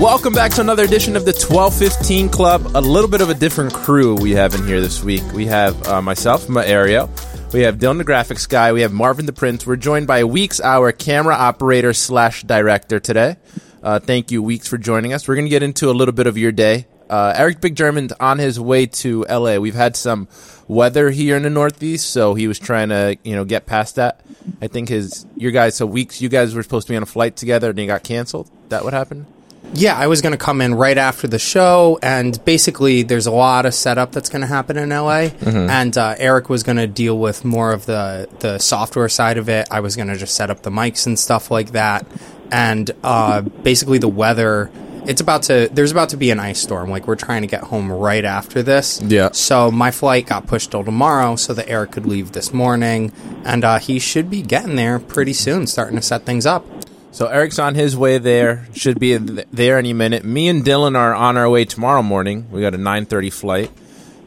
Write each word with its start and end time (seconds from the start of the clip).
Welcome 0.00 0.32
back 0.32 0.52
to 0.52 0.62
another 0.62 0.84
edition 0.84 1.14
of 1.14 1.26
the 1.26 1.32
1215 1.32 2.30
Club. 2.30 2.70
A 2.74 2.80
little 2.80 3.10
bit 3.10 3.20
of 3.20 3.28
a 3.28 3.34
different 3.34 3.74
crew 3.74 4.14
we 4.14 4.30
have 4.30 4.54
in 4.54 4.66
here 4.66 4.80
this 4.80 5.04
week. 5.04 5.20
We 5.34 5.44
have 5.44 5.86
uh, 5.86 6.00
myself, 6.00 6.48
Mario. 6.48 7.10
We 7.52 7.60
have 7.60 7.76
Dylan 7.76 7.98
the 7.98 8.04
graphics 8.06 8.48
guy. 8.48 8.72
We 8.72 8.80
have 8.80 8.94
Marvin 8.94 9.26
the 9.26 9.34
Prince. 9.34 9.66
We're 9.66 9.76
joined 9.76 10.06
by 10.06 10.24
Weeks, 10.24 10.58
our 10.58 10.90
camera 10.90 11.34
operator 11.34 11.92
slash 11.92 12.44
director 12.44 12.98
today. 12.98 13.36
Uh, 13.82 13.98
thank 13.98 14.30
you, 14.30 14.42
Weeks, 14.42 14.66
for 14.66 14.78
joining 14.78 15.12
us. 15.12 15.28
We're 15.28 15.34
going 15.34 15.44
to 15.44 15.50
get 15.50 15.62
into 15.62 15.90
a 15.90 15.92
little 15.92 16.14
bit 16.14 16.26
of 16.26 16.38
your 16.38 16.50
day. 16.50 16.86
Uh, 17.10 17.34
Eric 17.36 17.60
Big 17.60 17.76
German's 17.76 18.12
on 18.12 18.38
his 18.38 18.58
way 18.58 18.86
to 18.86 19.26
LA. 19.28 19.58
We've 19.58 19.74
had 19.74 19.96
some 19.96 20.28
weather 20.66 21.10
here 21.10 21.36
in 21.36 21.42
the 21.42 21.50
Northeast, 21.50 22.08
so 22.08 22.32
he 22.32 22.48
was 22.48 22.58
trying 22.58 22.88
to 22.88 23.18
you 23.22 23.36
know 23.36 23.44
get 23.44 23.66
past 23.66 23.96
that. 23.96 24.22
I 24.62 24.68
think 24.68 24.88
his 24.88 25.26
your 25.36 25.52
guys 25.52 25.74
so 25.74 25.84
Weeks, 25.84 26.22
you 26.22 26.30
guys 26.30 26.54
were 26.54 26.62
supposed 26.62 26.86
to 26.86 26.94
be 26.94 26.96
on 26.96 27.02
a 27.02 27.06
flight 27.06 27.36
together, 27.36 27.68
and 27.68 27.78
he 27.78 27.86
got 27.86 28.02
canceled. 28.02 28.50
That 28.70 28.82
what 28.82 28.94
happened? 28.94 29.26
Yeah, 29.72 29.96
I 29.96 30.08
was 30.08 30.20
going 30.20 30.32
to 30.32 30.38
come 30.38 30.60
in 30.60 30.74
right 30.74 30.98
after 30.98 31.28
the 31.28 31.38
show, 31.38 31.98
and 32.02 32.42
basically, 32.44 33.02
there's 33.04 33.26
a 33.26 33.30
lot 33.30 33.66
of 33.66 33.74
setup 33.74 34.10
that's 34.10 34.28
going 34.28 34.40
to 34.40 34.48
happen 34.48 34.76
in 34.76 34.88
LA. 34.88 35.28
And 35.70 35.96
uh, 35.96 36.16
Eric 36.18 36.48
was 36.48 36.62
going 36.64 36.78
to 36.78 36.86
deal 36.88 37.18
with 37.18 37.44
more 37.44 37.72
of 37.72 37.86
the 37.86 38.28
the 38.40 38.58
software 38.58 39.08
side 39.08 39.38
of 39.38 39.48
it. 39.48 39.68
I 39.70 39.80
was 39.80 39.94
going 39.96 40.08
to 40.08 40.16
just 40.16 40.34
set 40.34 40.50
up 40.50 40.62
the 40.62 40.70
mics 40.70 41.06
and 41.06 41.18
stuff 41.18 41.50
like 41.50 41.72
that. 41.72 42.04
And 42.50 42.90
uh, 43.04 43.42
basically, 43.42 43.98
the 43.98 44.08
weather. 44.08 44.70
It's 45.06 45.20
about 45.20 45.44
to. 45.44 45.68
There's 45.72 45.92
about 45.92 46.10
to 46.10 46.16
be 46.16 46.30
an 46.30 46.40
ice 46.40 46.60
storm. 46.60 46.90
Like 46.90 47.06
we're 47.06 47.14
trying 47.16 47.42
to 47.42 47.48
get 47.48 47.62
home 47.62 47.90
right 47.92 48.24
after 48.24 48.62
this. 48.62 49.00
Yeah. 49.00 49.30
So 49.32 49.70
my 49.70 49.92
flight 49.92 50.26
got 50.26 50.46
pushed 50.46 50.72
till 50.72 50.84
tomorrow, 50.84 51.36
so 51.36 51.54
that 51.54 51.68
Eric 51.68 51.92
could 51.92 52.06
leave 52.06 52.32
this 52.32 52.52
morning, 52.52 53.12
and 53.44 53.64
uh, 53.64 53.78
he 53.78 53.98
should 53.98 54.28
be 54.28 54.42
getting 54.42 54.76
there 54.76 54.98
pretty 54.98 55.32
soon, 55.32 55.66
starting 55.66 55.96
to 55.96 56.02
set 56.02 56.26
things 56.26 56.44
up. 56.44 56.66
So 57.12 57.26
Eric's 57.26 57.58
on 57.58 57.74
his 57.74 57.96
way 57.96 58.18
there. 58.18 58.66
Should 58.74 59.00
be 59.00 59.18
th- 59.18 59.46
there 59.52 59.78
any 59.78 59.92
minute. 59.92 60.24
Me 60.24 60.48
and 60.48 60.64
Dylan 60.64 60.96
are 60.96 61.14
on 61.14 61.36
our 61.36 61.50
way 61.50 61.64
tomorrow 61.64 62.02
morning. 62.02 62.46
We 62.50 62.60
got 62.60 62.74
a 62.74 62.78
9:30 62.78 63.32
flight. 63.32 63.70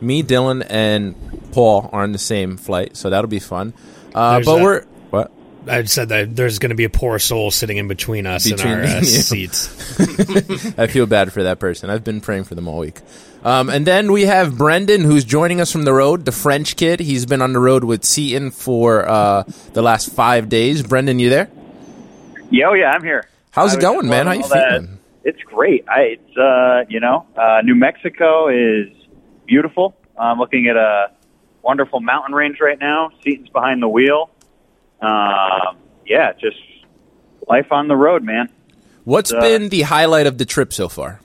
Me, 0.01 0.21
Dylan, 0.21 0.65
and 0.69 1.15
Paul 1.53 1.89
are 1.93 2.03
on 2.03 2.11
the 2.11 2.17
same 2.17 2.57
flight, 2.57 2.97
so 2.97 3.09
that'll 3.09 3.29
be 3.29 3.39
fun. 3.39 3.73
Uh, 4.13 4.41
but 4.43 4.59
a- 4.59 4.63
we're 4.63 4.83
what? 5.11 5.31
I 5.65 5.83
said 5.85 6.09
that 6.09 6.35
there's 6.35 6.59
going 6.59 6.71
to 6.71 6.75
be 6.75 6.83
a 6.83 6.89
poor 6.89 7.19
soul 7.19 7.49
sitting 7.51 7.77
in 7.77 7.87
between 7.87 8.25
us 8.27 8.43
Between 8.49 8.73
and 8.73 8.81
our 8.81 8.97
uh, 8.97 9.01
seats. 9.01 9.69
I 10.77 10.87
feel 10.87 11.05
bad 11.05 11.31
for 11.31 11.43
that 11.43 11.59
person. 11.59 11.89
I've 11.89 12.03
been 12.03 12.19
praying 12.19 12.43
for 12.43 12.55
them 12.55 12.67
all 12.67 12.79
week. 12.79 12.99
Um, 13.45 13.69
and 13.69 13.85
then 13.85 14.11
we 14.11 14.23
have 14.23 14.57
Brendan, 14.57 15.03
who's 15.03 15.23
joining 15.23 15.61
us 15.61 15.71
from 15.71 15.83
the 15.83 15.93
road, 15.93 16.25
the 16.25 16.33
French 16.33 16.75
kid. 16.75 16.99
He's 16.99 17.25
been 17.25 17.41
on 17.41 17.53
the 17.53 17.59
road 17.59 17.85
with 17.85 18.03
Seton 18.03 18.51
for 18.51 19.07
uh, 19.07 19.43
the 19.71 19.81
last 19.81 20.11
five 20.11 20.49
days. 20.49 20.83
Brendan, 20.83 21.19
you 21.19 21.29
there? 21.29 21.49
Yeah, 22.53 22.67
oh 22.69 22.73
yeah, 22.73 22.91
I'm 22.91 23.03
here. 23.03 23.27
How's 23.49 23.73
it 23.73 23.81
going, 23.81 24.07
man? 24.07 24.27
How 24.27 24.33
you 24.33 24.43
all 24.43 24.49
that. 24.49 24.69
feeling? 24.81 24.99
It's 25.23 25.41
great. 25.41 25.85
I, 25.89 26.01
it's 26.01 26.37
uh, 26.37 26.83
you 26.87 26.99
know, 26.99 27.25
uh, 27.35 27.61
New 27.63 27.73
Mexico 27.73 28.47
is 28.47 28.89
beautiful. 29.47 29.95
I'm 30.19 30.37
looking 30.37 30.67
at 30.67 30.75
a 30.77 31.11
wonderful 31.63 31.99
mountain 31.99 32.35
range 32.35 32.57
right 32.61 32.77
now. 32.79 33.09
Seton's 33.23 33.49
behind 33.49 33.81
the 33.81 33.87
wheel. 33.87 34.29
Um, 35.01 35.77
yeah, 36.05 36.33
just 36.33 36.57
life 37.47 37.71
on 37.71 37.87
the 37.87 37.95
road, 37.95 38.23
man. 38.23 38.49
What's 39.03 39.33
Uh, 39.33 39.39
been 39.41 39.69
the 39.69 39.81
highlight 39.81 40.27
of 40.27 40.37
the 40.37 40.45
trip 40.45 40.71
so 40.73 40.87
far? 40.89 41.19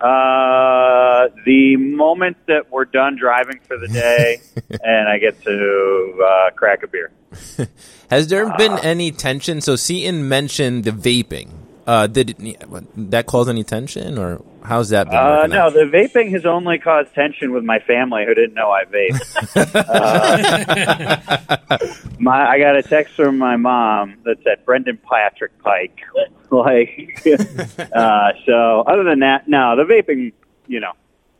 Uh, 0.00 1.28
the 1.46 1.76
moment 1.76 2.36
that 2.46 2.70
we're 2.70 2.84
done 2.84 3.16
driving 3.16 3.60
for 3.66 3.78
the 3.78 3.88
day, 3.88 4.40
and 4.84 5.08
I 5.08 5.18
get 5.18 5.42
to 5.44 6.22
uh, 6.22 6.50
crack 6.50 6.82
a 6.82 6.86
beer. 6.86 7.12
Has 8.10 8.28
there 8.28 8.54
been 8.56 8.78
any 8.80 9.10
tension? 9.10 9.60
So 9.60 9.74
Seton 9.74 10.28
mentioned 10.28 10.84
the 10.84 10.90
vaping. 10.90 11.50
Uh, 11.86 12.08
did 12.08 12.34
it, 12.40 13.10
that 13.10 13.26
cause 13.26 13.48
any 13.48 13.62
tension, 13.62 14.18
or 14.18 14.42
how's 14.64 14.88
that 14.88 15.08
been? 15.08 15.16
Uh, 15.16 15.46
no, 15.46 15.66
out? 15.66 15.72
the 15.72 15.84
vaping 15.84 16.32
has 16.32 16.44
only 16.44 16.78
caused 16.78 17.14
tension 17.14 17.52
with 17.52 17.62
my 17.62 17.78
family 17.78 18.24
who 18.26 18.34
didn't 18.34 18.54
know 18.54 18.72
I 18.72 18.84
vape. 18.86 19.54
uh, 21.70 21.78
my, 22.18 22.44
I 22.44 22.58
got 22.58 22.74
a 22.74 22.82
text 22.82 23.14
from 23.14 23.38
my 23.38 23.56
mom 23.56 24.16
that 24.24 24.42
said 24.42 24.64
Brendan 24.64 24.98
Patrick 25.08 25.56
Pike. 25.60 26.00
like, 26.50 27.24
uh, 27.94 28.32
so 28.44 28.80
other 28.80 29.04
than 29.04 29.20
that, 29.20 29.48
no, 29.48 29.76
the 29.76 29.84
vaping, 29.84 30.32
you 30.66 30.80
know, 30.80 30.94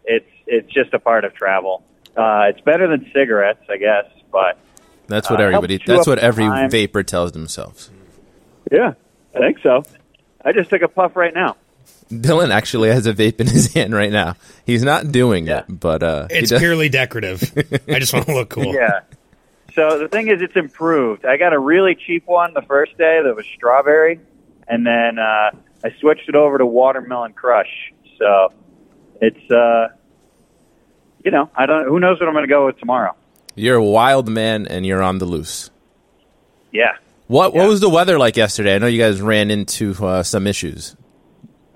it's 0.04 0.30
it's 0.46 0.72
just 0.72 0.94
a 0.94 1.00
part 1.00 1.24
of 1.24 1.34
travel. 1.34 1.82
Uh, 2.16 2.50
it's 2.50 2.60
better 2.60 2.86
than 2.86 3.10
cigarettes, 3.12 3.64
I 3.68 3.78
guess, 3.78 4.04
but 4.30 4.60
That's 5.08 5.28
what 5.28 5.40
uh, 5.40 5.44
everybody. 5.44 5.80
That's 5.84 6.06
what 6.06 6.20
every 6.20 6.44
time. 6.44 6.70
vapor 6.70 7.02
tells 7.02 7.32
themselves. 7.32 7.90
yeah, 8.70 8.94
I 9.34 9.40
think 9.40 9.58
so. 9.60 9.82
I 10.46 10.52
just 10.52 10.70
took 10.70 10.80
a 10.82 10.88
puff 10.88 11.14
right 11.16 11.34
now. 11.34 11.56
Dylan 12.10 12.50
actually 12.50 12.88
has 12.90 13.06
a 13.06 13.12
vape 13.12 13.40
in 13.40 13.48
his 13.48 13.72
hand 13.74 13.92
right 13.92 14.12
now. 14.12 14.36
He's 14.64 14.82
not 14.84 15.10
doing 15.12 15.46
Yeah. 15.48 15.58
it, 15.60 15.64
but 15.68 16.02
uh, 16.02 16.28
It's 16.30 16.50
does- 16.50 16.60
purely 16.60 16.88
decorative. 16.88 17.42
I 17.88 17.98
just 17.98 18.14
want 18.14 18.26
to 18.26 18.34
look 18.34 18.48
cool. 18.50 18.72
Yeah. 18.72 19.00
So 19.74 19.98
the 19.98 20.08
thing 20.08 20.28
is, 20.28 20.40
it's 20.40 20.56
improved. 20.56 21.26
I 21.26 21.36
got 21.36 21.52
a 21.52 21.58
really 21.58 21.94
cheap 21.96 22.26
one 22.26 22.54
the 22.54 22.62
first 22.62 22.96
day 22.96 23.20
that 23.22 23.36
was 23.36 23.44
strawberry, 23.56 24.20
and 24.66 24.86
then 24.86 25.18
uh, 25.18 25.50
I 25.84 25.90
switched 26.00 26.28
it 26.30 26.34
over 26.34 26.56
to 26.56 26.64
watermelon 26.64 27.34
crush. 27.34 27.92
So 28.18 28.52
it's, 29.20 29.50
uh, 29.50 29.88
you 31.24 31.30
know, 31.30 31.50
I 31.54 31.66
don't. 31.66 31.86
Who 31.86 32.00
knows 32.00 32.18
what 32.20 32.26
I'm 32.28 32.34
going 32.34 32.44
to 32.44 32.48
go 32.48 32.64
with 32.66 32.78
tomorrow? 32.78 33.14
You're 33.54 33.76
a 33.76 33.84
wild 33.84 34.28
man, 34.28 34.66
and 34.66 34.86
you're 34.86 35.02
on 35.02 35.18
the 35.18 35.26
loose. 35.26 35.70
Yeah. 36.72 36.96
What 37.26 37.54
What 37.54 37.68
was 37.68 37.80
the 37.80 37.88
weather 37.88 38.18
like 38.18 38.36
yesterday? 38.36 38.74
I 38.74 38.78
know 38.78 38.86
you 38.86 39.00
guys 39.00 39.20
ran 39.20 39.50
into 39.50 39.92
uh, 40.04 40.22
some 40.22 40.46
issues. 40.46 40.96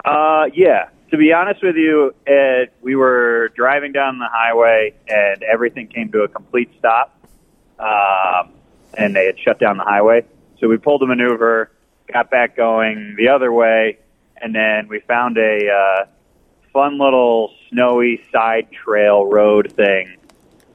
Uh, 0.04 0.46
yeah. 0.54 0.88
To 1.10 1.16
be 1.16 1.32
honest 1.32 1.60
with 1.60 1.74
you, 1.74 2.14
it, 2.24 2.72
we 2.82 2.94
were 2.94 3.50
driving 3.56 3.90
down 3.90 4.20
the 4.20 4.28
highway, 4.30 4.94
and 5.08 5.42
everything 5.42 5.88
came 5.88 6.12
to 6.12 6.20
a 6.20 6.28
complete 6.28 6.70
stop. 6.78 7.16
Um, 7.80 8.52
and 8.94 9.16
they 9.16 9.26
had 9.26 9.38
shut 9.40 9.58
down 9.58 9.76
the 9.76 9.84
highway, 9.84 10.24
so 10.60 10.68
we 10.68 10.76
pulled 10.76 11.02
a 11.02 11.06
maneuver, 11.06 11.72
got 12.12 12.30
back 12.30 12.56
going 12.56 13.14
the 13.16 13.28
other 13.28 13.52
way, 13.52 13.98
and 14.36 14.54
then 14.54 14.88
we 14.88 15.00
found 15.00 15.38
a 15.38 15.68
uh, 15.68 16.04
fun 16.72 16.98
little 16.98 17.54
snowy 17.70 18.22
side 18.32 18.68
trail 18.70 19.24
road 19.24 19.72
thing 19.72 20.16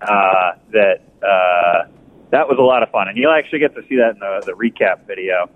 uh, 0.02 0.52
that 0.72 1.02
uh, 1.24 1.88
that 2.36 2.50
was 2.50 2.58
a 2.60 2.62
lot 2.62 2.84
of 2.84 2.92
fun, 2.92 3.08
and 3.08 3.18
you'll 3.18 3.32
actually 3.32 3.60
get 3.60 3.74
to 3.76 3.82
see 3.88 3.96
that 3.96 4.16
in 4.16 4.20
the, 4.20 4.44
the 4.46 4.52
recap 4.52 5.08
video. 5.08 5.50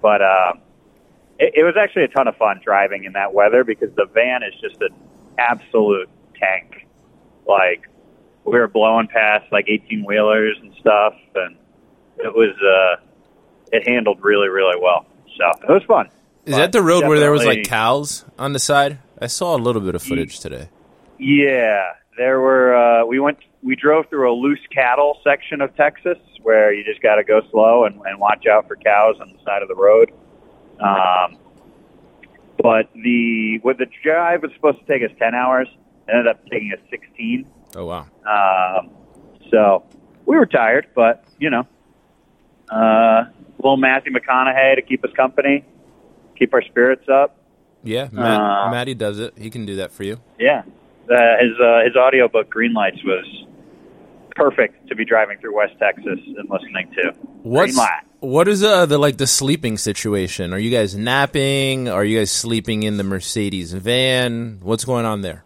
But 0.00 0.22
um, 0.22 0.62
it, 1.38 1.52
it 1.56 1.62
was 1.62 1.74
actually 1.78 2.04
a 2.04 2.08
ton 2.08 2.26
of 2.26 2.36
fun 2.36 2.60
driving 2.64 3.04
in 3.04 3.12
that 3.12 3.34
weather 3.34 3.64
because 3.64 3.90
the 3.96 4.06
van 4.06 4.42
is 4.42 4.54
just 4.58 4.80
an 4.80 4.94
absolute 5.38 6.08
tank. 6.34 6.86
Like 7.46 7.86
we 8.44 8.58
were 8.58 8.66
blowing 8.66 9.08
past 9.08 9.52
like 9.52 9.66
eighteen 9.68 10.04
wheelers 10.06 10.56
and 10.62 10.72
stuff, 10.80 11.14
and 11.34 11.56
it 12.16 12.34
was 12.34 12.56
uh, 12.62 13.04
it 13.70 13.86
handled 13.86 14.18
really 14.22 14.48
really 14.48 14.80
well. 14.80 15.04
So 15.36 15.50
it 15.68 15.72
was 15.72 15.82
fun. 15.84 16.08
Is 16.46 16.56
that 16.56 16.72
the 16.72 16.82
road 16.82 17.06
where 17.06 17.20
there 17.20 17.30
was 17.30 17.44
like 17.44 17.64
cows 17.64 18.24
on 18.38 18.54
the 18.54 18.58
side? 18.58 18.98
I 19.20 19.26
saw 19.26 19.54
a 19.54 19.60
little 19.60 19.82
bit 19.82 19.94
of 19.94 20.02
footage 20.02 20.40
today. 20.40 20.70
Yeah, 21.18 21.92
there 22.16 22.40
were. 22.40 22.74
Uh, 22.74 23.06
we 23.06 23.20
went. 23.20 23.38
We 23.62 23.76
drove 23.76 24.06
through 24.08 24.30
a 24.32 24.34
loose 24.34 24.60
cattle 24.74 25.18
section 25.22 25.60
of 25.60 25.74
Texas 25.76 26.18
where 26.42 26.72
you 26.74 26.82
just 26.84 27.00
got 27.00 27.16
to 27.16 27.24
go 27.24 27.40
slow 27.50 27.84
and, 27.84 28.00
and 28.04 28.18
watch 28.18 28.44
out 28.46 28.66
for 28.66 28.76
cows 28.76 29.16
on 29.20 29.32
the 29.32 29.38
side 29.44 29.62
of 29.62 29.68
the 29.68 29.76
road. 29.76 30.10
Um, 30.80 31.38
but 32.60 32.88
the 32.94 33.58
what 33.62 33.78
the 33.78 33.86
drive 34.02 34.42
was 34.42 34.50
supposed 34.54 34.78
to 34.80 34.84
take 34.86 35.02
us 35.08 35.16
ten 35.18 35.34
hours 35.34 35.68
ended 36.08 36.26
up 36.26 36.42
taking 36.50 36.72
us 36.72 36.80
sixteen. 36.90 37.46
Oh 37.76 37.86
wow! 37.86 38.06
Um, 38.26 38.90
so 39.50 39.84
we 40.26 40.36
were 40.36 40.46
tired, 40.46 40.88
but 40.94 41.24
you 41.38 41.50
know, 41.50 41.66
uh, 42.68 43.24
little 43.58 43.76
Matthew 43.76 44.12
McConaughey 44.12 44.74
to 44.76 44.82
keep 44.82 45.04
us 45.04 45.10
company, 45.16 45.64
keep 46.36 46.52
our 46.52 46.62
spirits 46.62 47.08
up. 47.08 47.36
Yeah, 47.84 48.08
Matt, 48.12 48.40
Uh, 48.40 48.70
Matty 48.70 48.94
does 48.94 49.18
it. 49.18 49.34
He 49.36 49.50
can 49.50 49.66
do 49.66 49.76
that 49.76 49.90
for 49.92 50.04
you. 50.04 50.20
Yeah, 50.38 50.62
uh, 51.10 51.36
his 51.40 51.58
uh, 51.60 51.80
his 51.84 51.96
audiobook 51.96 52.50
Green 52.50 52.72
Lights 52.72 53.02
was 53.04 53.46
perfect 54.34 54.88
to 54.88 54.94
be 54.94 55.04
driving 55.04 55.38
through 55.38 55.56
West 55.56 55.74
Texas 55.78 56.18
and 56.36 56.48
listening 56.50 56.90
to. 56.94 57.12
What's 57.42 57.78
what 58.20 58.46
is 58.48 58.62
uh 58.62 58.86
the 58.86 58.98
like 58.98 59.16
the 59.16 59.26
sleeping 59.26 59.78
situation? 59.78 60.52
Are 60.52 60.58
you 60.58 60.70
guys 60.70 60.94
napping? 60.94 61.88
Are 61.88 62.04
you 62.04 62.18
guys 62.18 62.30
sleeping 62.30 62.82
in 62.82 62.96
the 62.96 63.04
Mercedes 63.04 63.72
van? 63.72 64.58
What's 64.62 64.84
going 64.84 65.04
on 65.04 65.22
there? 65.22 65.44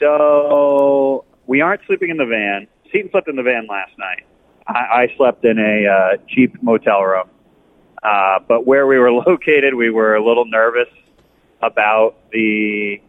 So 0.00 1.24
we 1.46 1.60
aren't 1.60 1.82
sleeping 1.86 2.10
in 2.10 2.16
the 2.16 2.26
van. 2.26 2.66
Seton 2.90 3.10
slept 3.10 3.28
in 3.28 3.36
the 3.36 3.42
van 3.42 3.66
last 3.68 3.92
night. 3.98 4.24
I, 4.66 5.02
I 5.02 5.14
slept 5.16 5.44
in 5.44 5.58
a 5.58 5.86
uh, 5.86 6.16
cheap 6.28 6.62
motel 6.62 7.02
room. 7.02 7.28
Uh, 8.02 8.40
but 8.46 8.66
where 8.66 8.86
we 8.86 8.98
were 8.98 9.12
located, 9.26 9.74
we 9.74 9.90
were 9.90 10.14
a 10.14 10.24
little 10.24 10.44
nervous 10.44 10.88
about 11.62 12.16
the 12.32 13.00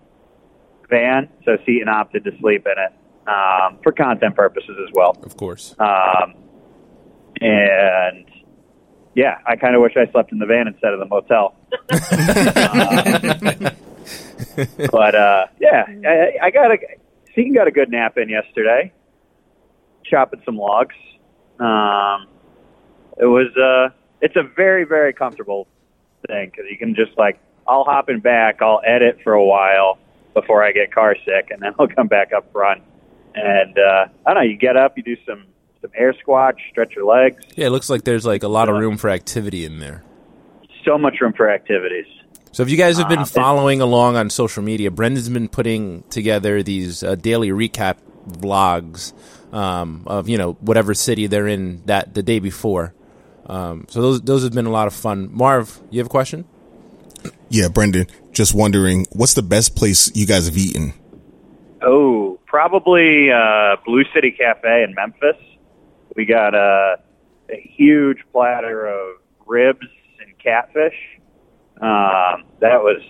van, 0.90 1.28
so 1.44 1.58
Seton 1.66 1.90
opted 1.90 2.24
to 2.26 2.32
sleep 2.40 2.68
in 2.68 2.74
it 2.78 2.94
um, 3.28 3.80
for 3.84 3.92
content 3.92 4.36
purposes 4.36 4.76
as 4.88 4.94
well. 4.94 5.18
Of 5.24 5.38
course. 5.38 5.76
Um, 5.80 6.36
and 7.42 8.26
yeah, 9.16 9.38
I 9.46 9.56
kind 9.56 9.76
of 9.76 9.82
wish 9.82 9.94
I 9.96 10.10
slept 10.12 10.32
in 10.32 10.40
the 10.40 10.46
van 10.46 10.68
instead 10.68 10.94
of 10.94 11.00
the 11.00 11.06
motel. 11.06 11.56
Um, 14.56 14.90
but 14.92 15.16
uh, 15.16 15.48
yeah, 15.60 15.86
I, 16.06 16.48
I 16.48 16.52
got 16.52 16.72
a 16.72 16.78
Seton 17.34 17.54
got 17.54 17.68
a 17.68 17.72
good 17.72 17.90
nap 17.90 18.18
in 18.18 18.30
yesterday, 18.30 18.92
chopping 20.04 20.42
some 20.46 20.58
logs. 20.58 20.96
Um, 21.60 22.28
it 23.18 23.26
was 23.26 23.56
uh, 23.58 23.96
it's 24.22 24.36
a 24.36 24.44
very 24.44 24.84
very 24.84 25.14
comfortable 25.14 25.68
thing 26.28 26.50
because 26.50 26.66
you 26.70 26.78
can 26.78 26.96
just 26.96 27.18
like 27.18 27.40
I'll 27.68 27.86
hop 27.86 28.10
in 28.10 28.20
back, 28.20 28.62
I'll 28.62 28.82
edit 28.86 29.20
for 29.24 29.34
a 29.34 29.44
while 29.44 29.98
before 30.34 30.64
I 30.64 30.72
get 30.72 30.94
car 30.94 31.16
sick, 31.26 31.50
and 31.52 31.62
then 31.62 31.74
I'll 31.80 31.88
come 31.88 32.08
back 32.08 32.34
up 32.34 32.52
front. 32.52 32.84
And 33.36 33.78
uh, 33.78 34.06
I 34.26 34.34
don't 34.34 34.44
know, 34.44 34.50
you 34.50 34.58
get 34.58 34.78
up, 34.78 34.98
you 34.98 35.04
do 35.04 35.18
some 35.26 35.46
some 35.82 35.92
air 35.96 36.14
squats, 36.20 36.60
stretch 36.72 36.96
your 36.96 37.06
legs. 37.06 37.44
Yeah, 37.56 37.68
it 37.68 37.72
looks 37.72 37.90
like 37.90 38.04
there's 38.04 38.26
like 38.26 38.44
a 38.44 38.48
lot 38.48 38.70
of 38.70 38.78
room 38.78 38.98
for 38.98 39.10
activity 39.10 39.66
in 39.66 39.80
there. 39.80 40.04
So 40.86 40.98
much 40.98 41.20
room 41.20 41.34
for 41.34 41.50
activities. 41.50 42.06
So 42.54 42.64
if 42.64 42.70
you 42.70 42.78
guys 42.78 42.98
have 43.00 43.10
been 43.10 43.26
following 43.26 43.82
along 43.82 44.16
on 44.16 44.30
social 44.30 44.64
media, 44.64 44.92
Brendan's 44.92 45.28
been 45.28 45.50
putting 45.50 46.04
together 46.04 46.62
these 46.62 47.04
uh, 47.04 47.16
daily 47.16 47.50
recap 47.50 47.98
vlogs 48.28 49.12
um, 49.54 50.04
of 50.08 50.30
you 50.30 50.38
know 50.38 50.54
whatever 50.62 50.94
city 50.94 51.28
they're 51.28 51.48
in 51.48 51.84
that 51.86 52.14
the 52.14 52.24
day 52.24 52.40
before. 52.40 52.94
Um, 53.46 53.86
so 53.90 54.02
those 54.02 54.22
those 54.22 54.44
have 54.44 54.54
been 54.54 54.66
a 54.66 54.72
lot 54.72 54.88
of 54.88 54.94
fun. 54.94 55.30
Marv, 55.34 55.82
you 55.90 56.00
have 56.00 56.08
a 56.08 56.10
question? 56.10 56.46
Yeah, 57.50 57.68
Brendan, 57.68 58.08
just 58.32 58.54
wondering, 58.54 59.06
what's 59.12 59.34
the 59.34 59.44
best 59.44 59.76
place 59.76 60.14
you 60.16 60.26
guys 60.26 60.46
have 60.46 60.58
eaten? 60.58 60.94
Oh, 61.82 62.23
probably 62.54 63.32
uh, 63.32 63.78
Blue 63.84 64.04
City 64.14 64.30
Cafe 64.30 64.84
in 64.84 64.94
Memphis. 64.94 65.42
We 66.16 66.26
got 66.26 66.54
a, 66.54 66.98
a 67.50 67.74
huge 67.76 68.20
platter 68.32 68.86
of 68.86 69.16
ribs 69.48 69.88
and 70.22 70.38
catfish. 70.38 70.94
Um, 71.82 72.44
that 72.60 72.84
was 72.84 73.02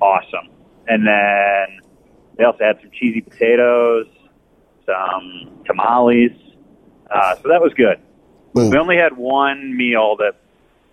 awesome. 0.00 0.48
And 0.86 1.04
then 1.04 1.80
they 2.38 2.44
also 2.44 2.62
had 2.62 2.78
some 2.82 2.92
cheesy 2.92 3.20
potatoes, 3.20 4.06
some 4.86 5.50
tamales. 5.66 6.30
Uh, 7.10 7.34
so 7.42 7.48
that 7.48 7.60
was 7.60 7.74
good. 7.74 7.98
Ooh. 8.56 8.70
We 8.70 8.78
only 8.78 8.96
had 8.96 9.16
one 9.16 9.76
meal 9.76 10.14
that 10.18 10.36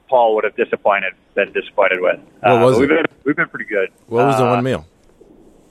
Paul 0.09 0.33
would 0.33 0.43
have 0.43 0.55
disappointed 0.55 1.13
been 1.35 1.53
disappointed 1.53 2.01
with. 2.01 2.19
What 2.39 2.51
uh, 2.51 2.65
was 2.65 2.75
but 2.75 2.79
we've 2.81 2.91
it? 2.91 2.95
been 3.09 3.17
we've 3.25 3.35
been 3.35 3.47
pretty 3.47 3.65
good. 3.65 3.89
What 4.07 4.25
was 4.25 4.37
the 4.37 4.45
Uh, 4.45 4.55
one 4.55 4.63
meal? 4.63 4.87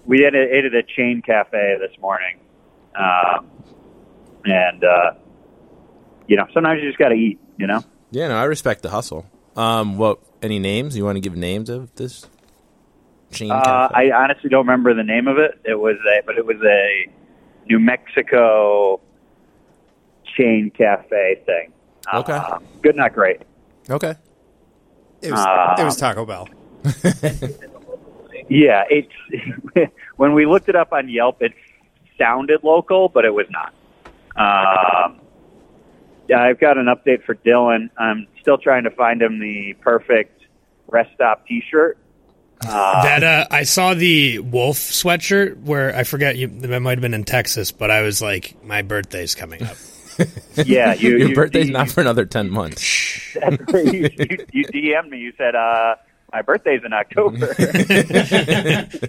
We 0.06 0.24
ate, 0.24 0.34
ate 0.34 0.64
at 0.64 0.74
a 0.74 0.82
chain 0.82 1.22
cafe 1.24 1.76
this 1.80 1.96
morning, 2.00 2.38
um, 2.94 3.50
and 4.44 4.82
uh, 4.84 5.12
you 6.26 6.36
know 6.36 6.46
sometimes 6.54 6.80
you 6.82 6.88
just 6.88 6.98
got 6.98 7.08
to 7.10 7.14
eat. 7.14 7.38
You 7.58 7.66
know, 7.66 7.82
Yeah, 8.10 8.28
no, 8.28 8.36
I 8.36 8.44
respect 8.44 8.82
the 8.82 8.90
hustle. 8.90 9.26
Um, 9.56 9.98
what? 9.98 10.18
Any 10.42 10.58
names? 10.58 10.96
You 10.96 11.04
want 11.04 11.16
to 11.16 11.20
give 11.20 11.36
names 11.36 11.68
of 11.68 11.94
this 11.96 12.26
chain? 13.32 13.50
uh, 13.50 13.60
cafe? 13.62 14.10
I 14.10 14.22
honestly 14.24 14.48
don't 14.48 14.66
remember 14.66 14.94
the 14.94 15.02
name 15.04 15.28
of 15.28 15.36
it. 15.38 15.60
It 15.64 15.78
was 15.78 15.96
a, 16.08 16.22
but 16.24 16.38
it 16.38 16.46
was 16.46 16.56
a 16.64 17.06
New 17.68 17.78
Mexico 17.78 19.00
chain 20.36 20.70
cafe 20.76 21.42
thing. 21.44 21.72
Okay. 22.14 22.32
Uh, 22.32 22.58
good, 22.82 22.96
not 22.96 23.12
great. 23.12 23.42
okay. 23.90 24.14
It 25.20 25.32
was, 25.32 25.40
Uh, 25.40 25.76
it 25.78 25.84
was 25.84 25.96
Taco 25.96 26.24
Bell. 26.24 26.48
Yeah, 28.50 28.82
it's 28.90 29.92
when 30.16 30.34
we 30.34 30.44
looked 30.44 30.68
it 30.68 30.74
up 30.74 30.92
on 30.92 31.08
Yelp, 31.08 31.40
it 31.40 31.52
sounded 32.18 32.64
local, 32.64 33.08
but 33.08 33.24
it 33.24 33.32
was 33.32 33.46
not. 33.48 33.72
Um, 34.36 35.20
yeah, 36.28 36.42
I've 36.42 36.58
got 36.58 36.76
an 36.76 36.86
update 36.86 37.24
for 37.24 37.36
Dylan. 37.36 37.90
I'm 37.96 38.26
still 38.40 38.58
trying 38.58 38.84
to 38.84 38.90
find 38.90 39.22
him 39.22 39.38
the 39.38 39.74
perfect 39.80 40.42
rest 40.88 41.10
stop 41.14 41.46
T-shirt. 41.46 41.96
Uh, 42.66 43.02
That 43.04 43.22
uh, 43.22 43.46
I 43.52 43.62
saw 43.62 43.94
the 43.94 44.40
wolf 44.40 44.76
sweatshirt 44.76 45.62
where 45.62 45.94
I 45.96 46.02
forget 46.02 46.36
you. 46.36 46.48
That 46.48 46.80
might 46.80 46.98
have 46.98 47.00
been 47.00 47.14
in 47.14 47.24
Texas, 47.24 47.70
but 47.70 47.90
I 47.90 48.02
was 48.02 48.20
like, 48.20 48.62
my 48.64 48.82
birthday's 48.82 49.36
coming 49.36 49.62
up. 49.62 49.76
yeah, 50.66 50.92
you, 50.94 51.10
Your 51.16 51.28
you, 51.28 51.34
birthday's 51.34 51.68
you, 51.68 51.72
not 51.72 51.88
for 51.88 52.00
another 52.00 52.26
ten 52.26 52.50
months. 52.50 53.34
you, 53.34 54.10
you, 54.18 54.46
you 54.52 54.64
DM'd 54.66 55.08
me. 55.08 55.18
You 55.18 55.32
said 55.38 55.54
uh, 55.54 55.94
my 56.32 56.42
birthday's 56.42 56.82
in 56.84 56.92
October. 56.92 57.54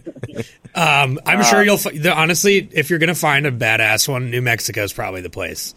Um, 0.73 1.19
I'm 1.25 1.39
Uh, 1.41 1.43
sure 1.43 1.63
you'll. 1.63 1.79
Honestly, 2.13 2.67
if 2.71 2.89
you're 2.89 2.99
gonna 2.99 3.13
find 3.13 3.45
a 3.45 3.51
badass 3.51 4.07
one, 4.07 4.29
New 4.31 4.41
Mexico 4.41 4.83
is 4.83 4.93
probably 4.93 5.19
the 5.21 5.29
place. 5.29 5.75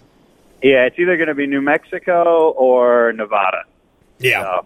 yeah, 0.63 0.85
it's 0.85 0.97
either 0.99 1.17
going 1.17 1.27
to 1.29 1.35
be 1.35 1.47
New 1.49 1.61
Mexico 1.61 2.51
or 2.57 3.13
Nevada. 3.13 3.65
Yeah. 4.21 4.43
So. 4.43 4.59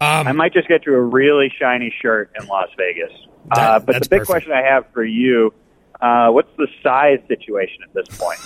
Um, 0.00 0.26
I 0.28 0.32
might 0.32 0.52
just 0.54 0.68
get 0.68 0.86
you 0.86 0.94
a 0.94 1.00
really 1.00 1.52
shiny 1.60 1.94
shirt 2.00 2.30
in 2.40 2.46
Las 2.46 2.68
Vegas. 2.78 3.12
uh, 3.50 3.78
but 3.80 3.94
the 4.02 4.08
big 4.08 4.20
perfect. 4.20 4.26
question 4.26 4.52
I 4.52 4.62
have 4.62 4.86
for 4.92 5.04
you, 5.04 5.52
uh, 6.00 6.30
what's 6.30 6.50
the 6.56 6.66
size 6.82 7.18
situation 7.28 7.82
at 7.84 7.92
this 7.92 8.08
point? 8.18 8.40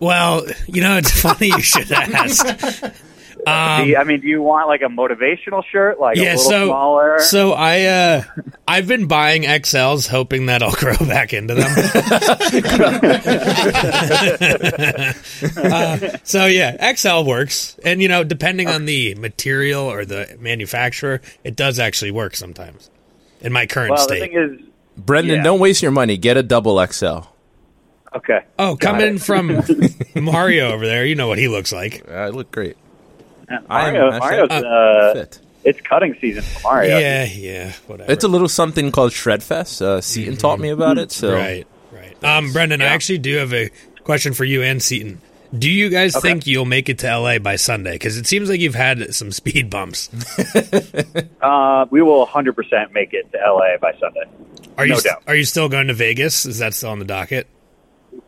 well, 0.00 0.44
you 0.66 0.82
know, 0.82 0.96
it's 0.96 1.20
funny 1.20 1.46
you 1.48 1.60
should 1.62 1.90
ask. 1.92 2.44
Um, 3.46 3.84
do 3.84 3.90
you, 3.90 3.96
I 3.96 4.04
mean, 4.04 4.20
do 4.20 4.26
you 4.26 4.42
want 4.42 4.66
like 4.68 4.82
a 4.82 4.86
motivational 4.86 5.64
shirt, 5.64 6.00
like 6.00 6.16
a 6.16 6.20
yeah, 6.20 6.34
little 6.34 6.50
so 6.50 6.66
smaller? 6.66 7.18
so 7.20 7.52
I 7.52 7.82
uh, 7.84 8.22
I've 8.66 8.88
been 8.88 9.06
buying 9.06 9.42
XLs, 9.42 10.08
hoping 10.08 10.46
that 10.46 10.62
I'll 10.62 10.72
grow 10.72 10.96
back 10.96 11.32
into 11.32 11.54
them. 11.54 11.68
Uh, 15.56 15.98
so 16.24 16.46
yeah, 16.46 16.92
XL 16.94 17.22
works, 17.24 17.78
and 17.84 18.02
you 18.02 18.08
know, 18.08 18.24
depending 18.24 18.68
on 18.68 18.84
the 18.86 19.14
material 19.16 19.82
or 19.82 20.04
the 20.04 20.36
manufacturer, 20.40 21.20
it 21.44 21.56
does 21.56 21.78
actually 21.78 22.10
work 22.10 22.34
sometimes. 22.36 22.90
In 23.40 23.52
my 23.52 23.66
current 23.66 23.90
well, 23.92 24.06
the 24.06 24.16
state. 24.16 24.32
thing 24.32 24.34
is, 24.60 24.60
Brendan, 24.96 25.36
Yeah. 25.36 25.42
don't 25.42 25.60
waste 25.60 25.82
your 25.82 25.92
money. 25.92 26.16
Get 26.16 26.36
a 26.36 26.42
double 26.42 26.84
XL. 26.86 27.20
okay. 28.14 28.40
oh, 28.58 28.76
coming 28.76 29.18
from 29.18 29.62
Mario 30.16 30.72
over 30.72 30.86
there, 30.86 31.06
you 31.06 31.14
know 31.14 31.28
what 31.28 31.38
he 31.38 31.48
looks 31.48 31.72
like. 31.72 32.08
I 32.10 32.28
look 32.28 32.50
great. 32.50 32.76
Yeah, 33.50 33.58
I 33.70 33.88
am- 33.88 33.94
Mario, 33.94 34.10
I 34.10 34.18
Mario's, 34.18 34.50
uh, 34.50 35.12
Fit. 35.14 35.38
it's 35.64 35.80
cutting 35.80 36.16
season 36.20 36.42
for 36.42 36.60
Mario. 36.62 36.98
Yeah, 36.98 37.24
yeah, 37.24 37.72
whatever. 37.86 38.10
It's 38.12 38.24
a 38.24 38.28
little 38.28 38.48
something 38.48 38.92
called 38.92 39.12
Shredfest. 39.12 39.80
Uh, 39.82 40.00
Seton 40.00 40.36
taught 40.36 40.58
me 40.60 40.68
about 40.70 40.98
it. 40.98 41.10
So 41.12 41.32
Right, 41.34 41.66
right. 41.92 42.24
Um, 42.24 42.52
Brendan, 42.52 42.82
I 42.82 42.86
actually 42.86 43.18
do 43.18 43.36
have 43.36 43.52
a 43.54 43.70
question 44.04 44.32
for 44.34 44.44
you 44.44 44.62
and 44.62 44.82
Seton. 44.82 45.20
Do 45.58 45.70
you 45.70 45.88
guys 45.88 46.14
think 46.20 46.46
you'll 46.46 46.66
make 46.66 46.90
it 46.90 46.98
to 46.98 47.06
LA 47.18 47.38
by 47.38 47.56
Sunday? 47.56 47.92
Because 47.92 48.18
it 48.18 48.26
seems 48.26 48.50
like 48.50 48.60
you've 48.60 48.74
had 48.74 49.14
some 49.14 49.32
speed 49.32 49.70
bumps. 49.70 50.10
Uh, 51.40 51.86
we 51.90 52.02
will 52.02 52.26
100% 52.26 52.92
make 52.92 53.12
it 53.14 53.30
to 53.32 53.38
LA 53.38 53.76
by 53.80 53.92
Sunday. 53.98 54.24
Are 54.76 54.84
you 54.84 54.92
No 54.94 54.98
st- 54.98 55.14
doubt. 55.14 55.22
are 55.26 55.34
you 55.36 55.44
still 55.44 55.68
going 55.68 55.86
to 55.86 55.94
Vegas? 55.94 56.44
Is 56.46 56.58
that 56.58 56.74
still 56.74 56.90
on 56.90 56.98
the 56.98 57.04
docket? 57.04 57.46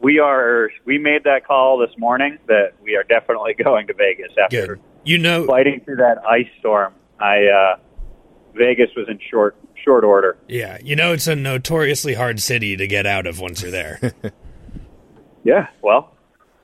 We 0.01 0.19
are. 0.21 0.71
We 0.85 0.99
made 0.99 1.25
that 1.25 1.45
call 1.45 1.79
this 1.79 1.91
morning 1.99 2.39
that 2.47 2.73
we 2.83 2.97
are 2.97 3.03
definitely 3.03 3.55
going 3.65 3.89
to 3.89 3.95
Vegas 3.95 4.33
after 4.43 4.67
Good. 4.77 4.81
You 5.05 5.19
know, 5.19 5.47
fighting 5.47 5.81
through 5.85 5.97
that 5.97 6.19
ice 6.27 6.49
storm. 6.59 6.93
I 7.19 7.47
uh, 7.47 7.77
Vegas 8.55 8.91
was 8.97 9.09
in 9.09 9.19
short 9.31 9.57
short 9.85 10.05
order. 10.05 10.37
yeah, 10.49 10.79
you 10.83 10.95
know 10.97 11.13
it's 11.13 11.27
a 11.27 11.35
notoriously 11.37 12.15
hard 12.15 12.39
city 12.41 12.77
to 12.77 12.87
get 12.87 13.07
out 13.07 13.27
of 13.27 13.41
once 13.41 13.63
you're 13.63 13.71
there. 13.71 14.13
Yeah. 15.43 15.69
Well, 15.81 16.13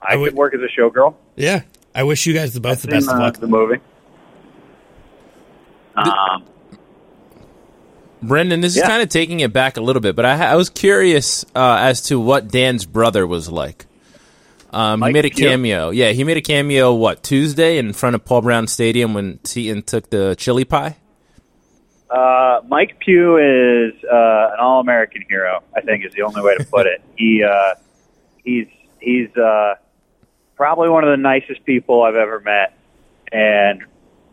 I, 0.02 0.12
I 0.12 0.16
would- 0.16 0.30
could 0.32 0.36
work 0.36 0.54
as 0.54 0.60
a 0.60 0.68
showgirl. 0.80 1.14
yeah, 1.34 1.62
I 1.94 2.02
wish 2.02 2.26
you 2.26 2.34
guys 2.34 2.52
the 2.52 2.60
both 2.60 2.82
the 2.82 2.88
in 2.88 2.94
best 2.94 3.08
of 3.08 3.14
uh, 3.16 3.20
luck. 3.20 3.38
the 3.38 3.46
movie. 3.46 3.80
Um, 5.96 6.44
Brendan, 8.22 8.60
this 8.60 8.76
is 8.76 8.82
kind 8.82 9.02
of 9.02 9.08
taking 9.08 9.40
it 9.40 9.50
back 9.54 9.78
a 9.78 9.80
little 9.80 10.02
bit, 10.02 10.14
but 10.14 10.26
I, 10.26 10.48
I 10.48 10.54
was 10.56 10.68
curious 10.68 11.44
uh, 11.54 11.78
as 11.80 12.02
to 12.02 12.20
what 12.20 12.48
Dan's 12.48 12.84
brother 12.84 13.26
was 13.26 13.50
like. 13.50 13.85
Um, 14.70 15.02
he 15.02 15.12
made 15.12 15.24
a 15.24 15.30
cameo. 15.30 15.90
Yeah, 15.90 16.10
he 16.10 16.24
made 16.24 16.36
a 16.36 16.42
cameo. 16.42 16.92
What 16.92 17.22
Tuesday 17.22 17.78
in 17.78 17.92
front 17.92 18.14
of 18.14 18.24
Paul 18.24 18.42
Brown 18.42 18.66
Stadium 18.66 19.14
when 19.14 19.42
Seton 19.44 19.82
took 19.82 20.10
the 20.10 20.34
chili 20.36 20.64
pie. 20.64 20.96
uh, 22.10 22.60
Mike 22.68 22.98
Pugh 23.00 23.36
is 23.36 23.94
uh, 24.04 24.50
an 24.52 24.60
all-American 24.60 25.22
hero. 25.28 25.62
I 25.74 25.80
think 25.80 26.04
is 26.04 26.12
the 26.14 26.22
only 26.22 26.42
way 26.42 26.56
to 26.56 26.64
put 26.64 26.86
it. 26.86 27.02
He 27.16 27.42
uh, 27.42 27.74
he's 28.44 28.66
he's 29.00 29.34
uh, 29.36 29.74
probably 30.54 30.90
one 30.90 31.02
of 31.04 31.10
the 31.10 31.16
nicest 31.16 31.64
people 31.64 32.02
I've 32.02 32.14
ever 32.14 32.40
met, 32.40 32.76
and 33.32 33.82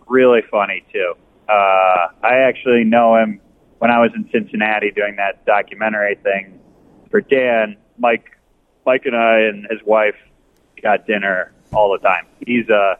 really 0.07 0.41
funny 0.51 0.83
too. 0.91 1.13
Uh, 1.47 2.07
I 2.21 2.39
actually 2.47 2.83
know 2.83 3.15
him 3.15 3.39
when 3.79 3.89
I 3.91 3.99
was 3.99 4.11
in 4.15 4.29
Cincinnati 4.31 4.91
doing 4.91 5.15
that 5.15 5.45
documentary 5.45 6.15
thing 6.15 6.59
for 7.09 7.21
Dan. 7.21 7.77
Mike, 7.97 8.37
Mike 8.85 9.05
and 9.05 9.15
I 9.15 9.41
and 9.41 9.65
his 9.69 9.81
wife 9.85 10.15
got 10.81 11.07
dinner 11.07 11.51
all 11.71 11.91
the 11.91 11.99
time. 11.99 12.27
He's 12.45 12.69
a 12.69 12.99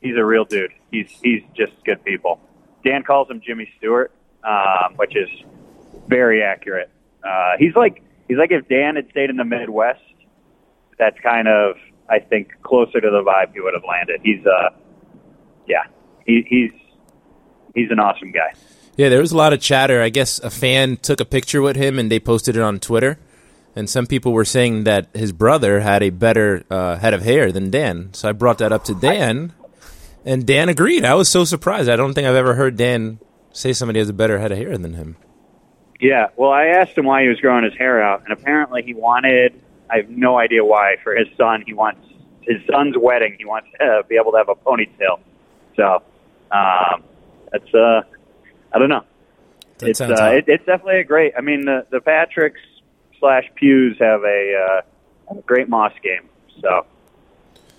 he's 0.00 0.16
a 0.16 0.24
real 0.24 0.44
dude. 0.44 0.72
He's 0.90 1.10
he's 1.22 1.42
just 1.54 1.72
good 1.84 2.04
people. 2.04 2.40
Dan 2.84 3.02
calls 3.02 3.30
him 3.30 3.40
Jimmy 3.40 3.70
Stewart, 3.78 4.12
um, 4.44 4.94
which 4.96 5.16
is 5.16 5.28
very 6.08 6.42
accurate. 6.42 6.90
Uh, 7.22 7.52
he's 7.58 7.74
like 7.74 8.02
he's 8.28 8.38
like 8.38 8.50
if 8.50 8.68
Dan 8.68 8.96
had 8.96 9.08
stayed 9.10 9.30
in 9.30 9.36
the 9.36 9.44
Midwest. 9.44 10.00
That's 10.98 11.18
kind 11.20 11.48
of 11.48 11.76
I 12.08 12.18
think 12.18 12.60
closer 12.62 13.00
to 13.00 13.10
the 13.10 13.22
vibe 13.22 13.54
he 13.54 13.60
would 13.60 13.74
have 13.74 13.84
landed. 13.88 14.20
He's 14.22 14.44
uh 14.46 14.70
yeah 15.66 15.84
he, 16.26 16.44
he's 16.46 16.72
he's 17.74 17.90
an 17.90 17.98
awesome 17.98 18.32
guy. 18.32 18.52
Yeah, 18.96 19.08
there 19.08 19.20
was 19.20 19.32
a 19.32 19.36
lot 19.36 19.52
of 19.52 19.60
chatter. 19.60 20.02
I 20.02 20.10
guess 20.10 20.38
a 20.40 20.50
fan 20.50 20.98
took 20.98 21.20
a 21.20 21.24
picture 21.24 21.62
with 21.62 21.76
him 21.76 21.98
and 21.98 22.10
they 22.10 22.20
posted 22.20 22.56
it 22.56 22.62
on 22.62 22.78
Twitter. 22.78 23.18
And 23.74 23.88
some 23.88 24.06
people 24.06 24.32
were 24.32 24.44
saying 24.44 24.84
that 24.84 25.08
his 25.14 25.32
brother 25.32 25.80
had 25.80 26.02
a 26.02 26.10
better 26.10 26.64
uh, 26.70 26.96
head 26.96 27.14
of 27.14 27.22
hair 27.22 27.50
than 27.50 27.70
Dan. 27.70 28.12
So 28.12 28.28
I 28.28 28.32
brought 28.32 28.58
that 28.58 28.70
up 28.70 28.84
to 28.84 28.94
Dan, 28.94 29.54
and 30.24 30.46
Dan 30.46 30.68
agreed. 30.68 31.04
I 31.04 31.14
was 31.14 31.28
so 31.28 31.44
surprised. 31.44 31.88
I 31.88 31.96
don't 31.96 32.12
think 32.12 32.26
I've 32.26 32.34
ever 32.34 32.54
heard 32.54 32.76
Dan 32.76 33.18
say 33.52 33.72
somebody 33.72 33.98
has 33.98 34.08
a 34.08 34.14
better 34.14 34.38
head 34.38 34.52
of 34.52 34.58
hair 34.58 34.76
than 34.76 34.94
him. 34.94 35.16
Yeah, 36.00 36.28
well, 36.36 36.50
I 36.50 36.66
asked 36.66 36.98
him 36.98 37.06
why 37.06 37.22
he 37.22 37.28
was 37.28 37.40
growing 37.40 37.64
his 37.64 37.74
hair 37.74 38.02
out, 38.02 38.24
and 38.24 38.32
apparently 38.32 38.82
he 38.82 38.92
wanted. 38.92 39.54
I 39.88 39.98
have 39.98 40.10
no 40.10 40.36
idea 40.36 40.64
why. 40.64 40.96
For 41.02 41.14
his 41.14 41.28
son, 41.36 41.62
he 41.64 41.74
wants 41.74 42.00
his 42.42 42.60
son's 42.70 42.96
wedding. 42.98 43.36
He 43.38 43.44
wants 43.44 43.68
to 43.78 44.02
be 44.08 44.16
able 44.16 44.32
to 44.32 44.38
have 44.38 44.48
a 44.48 44.54
ponytail. 44.54 45.20
So 45.76 46.02
um, 46.50 47.04
that's 47.52 47.72
uh, 47.72 48.02
I 48.72 48.78
don't 48.78 48.88
know. 48.88 49.04
That 49.78 49.90
it's, 49.90 49.98
sounds 49.98 50.20
uh, 50.20 50.32
it, 50.36 50.44
it's 50.48 50.66
definitely 50.66 51.00
a 51.00 51.04
great. 51.04 51.34
I 51.38 51.40
mean, 51.40 51.64
the 51.64 51.86
the 51.90 52.00
Patricks 52.00 52.60
slash 53.22 53.44
Pughs 53.54 53.98
have 54.00 54.24
a, 54.24 54.82
uh, 55.30 55.36
a 55.38 55.42
great 55.42 55.68
moss 55.68 55.92
game. 56.02 56.28
So 56.60 56.86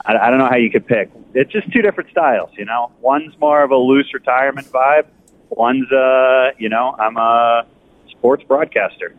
I, 0.05 0.15
I 0.15 0.29
don't 0.29 0.39
know 0.39 0.47
how 0.47 0.55
you 0.55 0.71
could 0.71 0.88
pick. 0.88 1.12
It's 1.33 1.51
just 1.51 1.71
two 1.71 1.81
different 1.81 2.09
styles. 2.09 2.51
You 2.57 2.65
know, 2.65 2.91
one's 3.01 3.38
more 3.39 3.62
of 3.62 3.71
a 3.71 3.75
loose 3.75 4.13
retirement 4.13 4.67
vibe. 4.71 5.05
One's 5.50 5.91
uh, 5.91 6.51
you 6.57 6.69
know, 6.69 6.95
I'm 6.97 7.17
a 7.17 7.65
sports 8.09 8.43
broadcaster. 8.47 9.13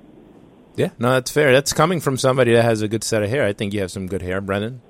Yeah, 0.77 0.91
no, 0.99 1.13
that's 1.13 1.31
fair. 1.31 1.53
That's 1.53 1.73
coming 1.73 2.01
from 2.01 2.17
somebody 2.17 2.53
that 2.55 2.65
has 2.65 2.83
a 2.83 2.89
good 2.89 3.05
set 3.05 3.23
of 3.23 3.29
hair. 3.29 3.45
I 3.45 3.53
think 3.53 3.75
you 3.75 3.81
have 3.81 3.93
some 3.93 4.09
good 4.09 4.23
hair, 4.23 4.41
Brennan. 4.41 4.81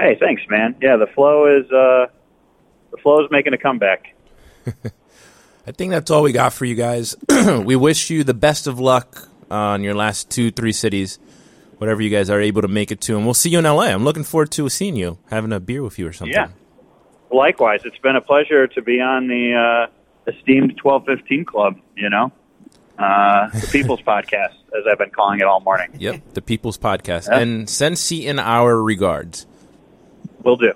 Hey, 0.00 0.16
thanks, 0.18 0.42
man. 0.48 0.74
Yeah, 0.80 0.96
the 0.96 1.06
flow 1.06 1.46
is 1.46 1.70
uh, 1.70 2.06
the 2.90 2.96
flow 3.02 3.22
is 3.22 3.30
making 3.30 3.52
a 3.52 3.58
comeback. 3.58 4.14
I 5.66 5.72
think 5.72 5.90
that's 5.90 6.10
all 6.10 6.22
we 6.22 6.32
got 6.32 6.52
for 6.52 6.64
you 6.64 6.74
guys. 6.74 7.14
we 7.64 7.76
wish 7.76 8.10
you 8.10 8.24
the 8.24 8.34
best 8.34 8.66
of 8.66 8.80
luck 8.80 9.28
on 9.50 9.82
your 9.82 9.94
last 9.94 10.30
two, 10.30 10.50
three 10.50 10.72
cities, 10.72 11.18
whatever 11.78 12.02
you 12.02 12.10
guys 12.10 12.30
are 12.30 12.40
able 12.40 12.62
to 12.62 12.68
make 12.68 12.90
it 12.90 13.00
to, 13.02 13.16
and 13.16 13.24
we'll 13.24 13.34
see 13.34 13.50
you 13.50 13.58
in 13.58 13.64
LA. 13.64 13.84
I'm 13.84 14.04
looking 14.04 14.24
forward 14.24 14.50
to 14.52 14.68
seeing 14.68 14.96
you, 14.96 15.18
having 15.30 15.52
a 15.52 15.60
beer 15.60 15.82
with 15.82 15.98
you 15.98 16.06
or 16.06 16.12
something. 16.12 16.34
Yeah. 16.34 16.48
Likewise, 17.30 17.80
it's 17.84 17.98
been 17.98 18.16
a 18.16 18.20
pleasure 18.20 18.66
to 18.68 18.82
be 18.82 19.00
on 19.00 19.26
the 19.28 19.88
uh, 19.88 20.30
esteemed 20.30 20.78
1215 20.80 21.44
Club. 21.44 21.76
You 21.96 22.08
know, 22.10 22.32
uh, 22.98 23.48
the 23.50 23.68
People's 23.72 24.00
Podcast, 24.02 24.54
as 24.76 24.84
I've 24.90 24.98
been 24.98 25.10
calling 25.10 25.40
it 25.40 25.44
all 25.44 25.60
morning. 25.60 25.90
Yep, 25.98 26.34
the 26.34 26.42
People's 26.42 26.78
Podcast. 26.78 27.28
Yeah. 27.28 27.40
And 27.40 27.68
send 27.68 27.98
Seton 27.98 28.38
our 28.38 28.80
regards. 28.80 29.46
Will 30.44 30.56
do. 30.56 30.72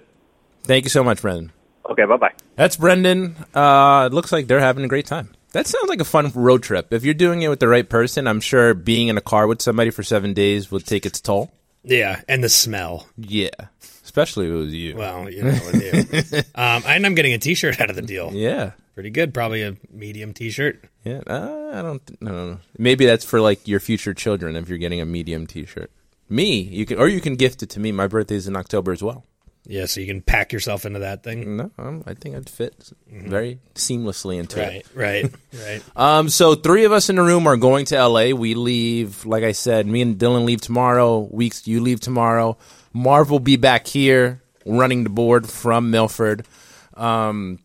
Thank 0.64 0.84
you 0.84 0.90
so 0.90 1.04
much, 1.04 1.22
Brendan. 1.22 1.52
Okay, 1.88 2.04
bye 2.04 2.16
bye. 2.16 2.32
That's 2.56 2.76
Brendan. 2.76 3.36
Uh, 3.54 4.08
it 4.10 4.14
looks 4.14 4.32
like 4.32 4.46
they're 4.46 4.60
having 4.60 4.84
a 4.84 4.88
great 4.88 5.06
time. 5.06 5.32
That 5.52 5.66
sounds 5.66 5.88
like 5.88 6.00
a 6.00 6.04
fun 6.04 6.30
road 6.34 6.62
trip. 6.62 6.92
If 6.92 7.04
you're 7.04 7.14
doing 7.14 7.42
it 7.42 7.48
with 7.48 7.60
the 7.60 7.68
right 7.68 7.88
person, 7.88 8.26
I'm 8.26 8.40
sure 8.40 8.72
being 8.74 9.08
in 9.08 9.16
a 9.18 9.20
car 9.20 9.46
with 9.46 9.60
somebody 9.62 9.90
for 9.90 10.02
seven 10.02 10.32
days 10.34 10.70
will 10.70 10.80
take 10.80 11.04
its 11.06 11.20
toll. 11.20 11.50
Yeah, 11.82 12.20
and 12.28 12.44
the 12.44 12.48
smell. 12.48 13.06
Yeah, 13.16 13.48
especially 14.04 14.46
if 14.46 14.52
it 14.52 14.56
was 14.56 14.74
you. 14.74 14.96
Well, 14.96 15.30
you 15.30 15.42
know, 15.42 15.58
with 15.72 16.32
you. 16.32 16.38
um, 16.54 16.82
and 16.86 17.06
I'm 17.06 17.14
getting 17.14 17.32
a 17.32 17.38
T-shirt 17.38 17.80
out 17.80 17.90
of 17.90 17.96
the 17.96 18.02
deal. 18.02 18.30
yeah, 18.32 18.72
Pretty 18.94 19.10
good. 19.10 19.32
Probably 19.32 19.62
a 19.62 19.76
medium 19.90 20.34
T-shirt. 20.34 20.84
yeah. 21.04 21.22
Uh, 21.26 21.70
I 21.72 21.82
don't. 21.82 22.22
Know. 22.22 22.58
Maybe 22.76 23.06
that's 23.06 23.24
for 23.24 23.40
like 23.40 23.66
your 23.66 23.80
future 23.80 24.12
children 24.14 24.56
if 24.56 24.68
you're 24.68 24.78
getting 24.78 25.00
a 25.00 25.06
medium 25.06 25.46
T-shirt. 25.46 25.90
Me, 26.28 26.60
you 26.60 26.84
can, 26.86 26.98
or 26.98 27.08
you 27.08 27.20
can 27.20 27.34
gift 27.34 27.62
it 27.62 27.70
to 27.70 27.80
me. 27.80 27.90
My 27.92 28.06
birthday's 28.06 28.46
in 28.46 28.56
October 28.56 28.92
as 28.92 29.02
well. 29.02 29.24
Yeah, 29.70 29.86
so 29.86 30.00
you 30.00 30.06
can 30.08 30.20
pack 30.20 30.52
yourself 30.52 30.84
into 30.84 30.98
that 30.98 31.22
thing. 31.22 31.56
No, 31.56 31.70
um, 31.78 32.02
I 32.04 32.14
think 32.14 32.34
I'd 32.34 32.50
fit 32.50 32.90
very 33.08 33.60
seamlessly 33.76 34.40
into 34.40 34.60
it. 34.60 34.84
Right, 34.96 35.22
right, 35.22 35.34
right. 35.64 35.82
Um, 35.96 36.28
so 36.28 36.56
three 36.56 36.86
of 36.86 36.90
us 36.90 37.08
in 37.08 37.14
the 37.14 37.22
room 37.22 37.46
are 37.46 37.56
going 37.56 37.84
to 37.86 38.08
LA. 38.08 38.30
We 38.30 38.54
leave, 38.54 39.24
like 39.24 39.44
I 39.44 39.52
said, 39.52 39.86
me 39.86 40.02
and 40.02 40.18
Dylan 40.18 40.44
leave 40.44 40.60
tomorrow. 40.60 41.20
Weeks, 41.20 41.68
you 41.68 41.80
leave 41.80 42.00
tomorrow. 42.00 42.58
Marv 42.92 43.30
will 43.30 43.38
be 43.38 43.56
back 43.56 43.86
here 43.86 44.42
running 44.66 45.04
the 45.04 45.10
board 45.10 45.48
from 45.48 45.92
Milford. 45.92 46.46
Um, 46.94 47.60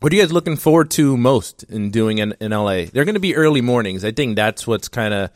what 0.00 0.12
are 0.12 0.16
you 0.16 0.20
guys 0.20 0.32
looking 0.32 0.56
forward 0.56 0.90
to 0.92 1.16
most 1.16 1.62
in 1.62 1.90
doing 1.90 2.18
in, 2.18 2.34
in 2.40 2.50
LA? 2.50 2.84
They're 2.92 3.06
going 3.06 3.14
to 3.14 3.20
be 3.20 3.34
early 3.34 3.62
mornings. 3.62 4.04
I 4.04 4.12
think 4.12 4.36
that's 4.36 4.66
what's 4.66 4.88
kind 4.88 5.14
of 5.14 5.30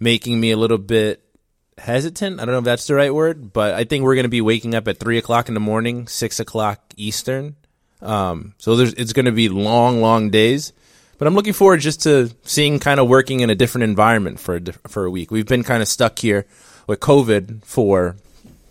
making 0.00 0.40
me 0.40 0.52
a 0.52 0.56
little 0.56 0.78
bit 0.78 1.22
hesitant. 1.80 2.40
I 2.40 2.44
don't 2.44 2.52
know 2.52 2.58
if 2.58 2.64
that's 2.64 2.86
the 2.86 2.94
right 2.94 3.12
word, 3.12 3.52
but 3.52 3.74
I 3.74 3.84
think 3.84 4.04
we're 4.04 4.14
going 4.14 4.24
to 4.24 4.28
be 4.28 4.40
waking 4.40 4.74
up 4.74 4.86
at 4.88 4.98
three 4.98 5.18
o'clock 5.18 5.48
in 5.48 5.54
the 5.54 5.60
morning, 5.60 6.06
six 6.06 6.38
o'clock 6.40 6.80
Eastern. 6.96 7.56
Um, 8.02 8.54
so 8.58 8.78
it's 8.78 9.12
going 9.12 9.26
to 9.26 9.32
be 9.32 9.48
long, 9.48 10.00
long 10.00 10.30
days. 10.30 10.72
But 11.18 11.26
I'm 11.26 11.34
looking 11.34 11.52
forward 11.52 11.80
just 11.80 12.02
to 12.04 12.30
seeing 12.44 12.78
kind 12.78 12.98
of 12.98 13.06
working 13.08 13.40
in 13.40 13.50
a 13.50 13.54
different 13.54 13.84
environment 13.84 14.40
for 14.40 14.56
a, 14.56 14.62
for 14.88 15.04
a 15.04 15.10
week. 15.10 15.30
We've 15.30 15.46
been 15.46 15.64
kind 15.64 15.82
of 15.82 15.88
stuck 15.88 16.18
here 16.18 16.46
with 16.86 17.00
COVID 17.00 17.62
for 17.64 18.16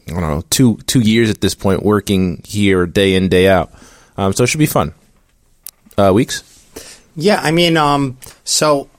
I 0.07 0.19
don't 0.19 0.21
know 0.21 0.43
two 0.49 0.77
two 0.87 1.01
years 1.01 1.29
at 1.29 1.41
this 1.41 1.53
point, 1.53 1.83
working 1.83 2.41
here 2.43 2.87
day 2.87 3.13
in 3.13 3.29
day 3.29 3.47
out. 3.47 3.71
Um, 4.17 4.33
so 4.33 4.43
it 4.43 4.47
should 4.47 4.57
be 4.57 4.65
fun. 4.65 4.93
Uh, 5.97 6.11
weeks. 6.13 6.43
Yeah, 7.15 7.39
I 7.41 7.51
mean, 7.51 7.77
um, 7.77 8.17
so 8.43 8.89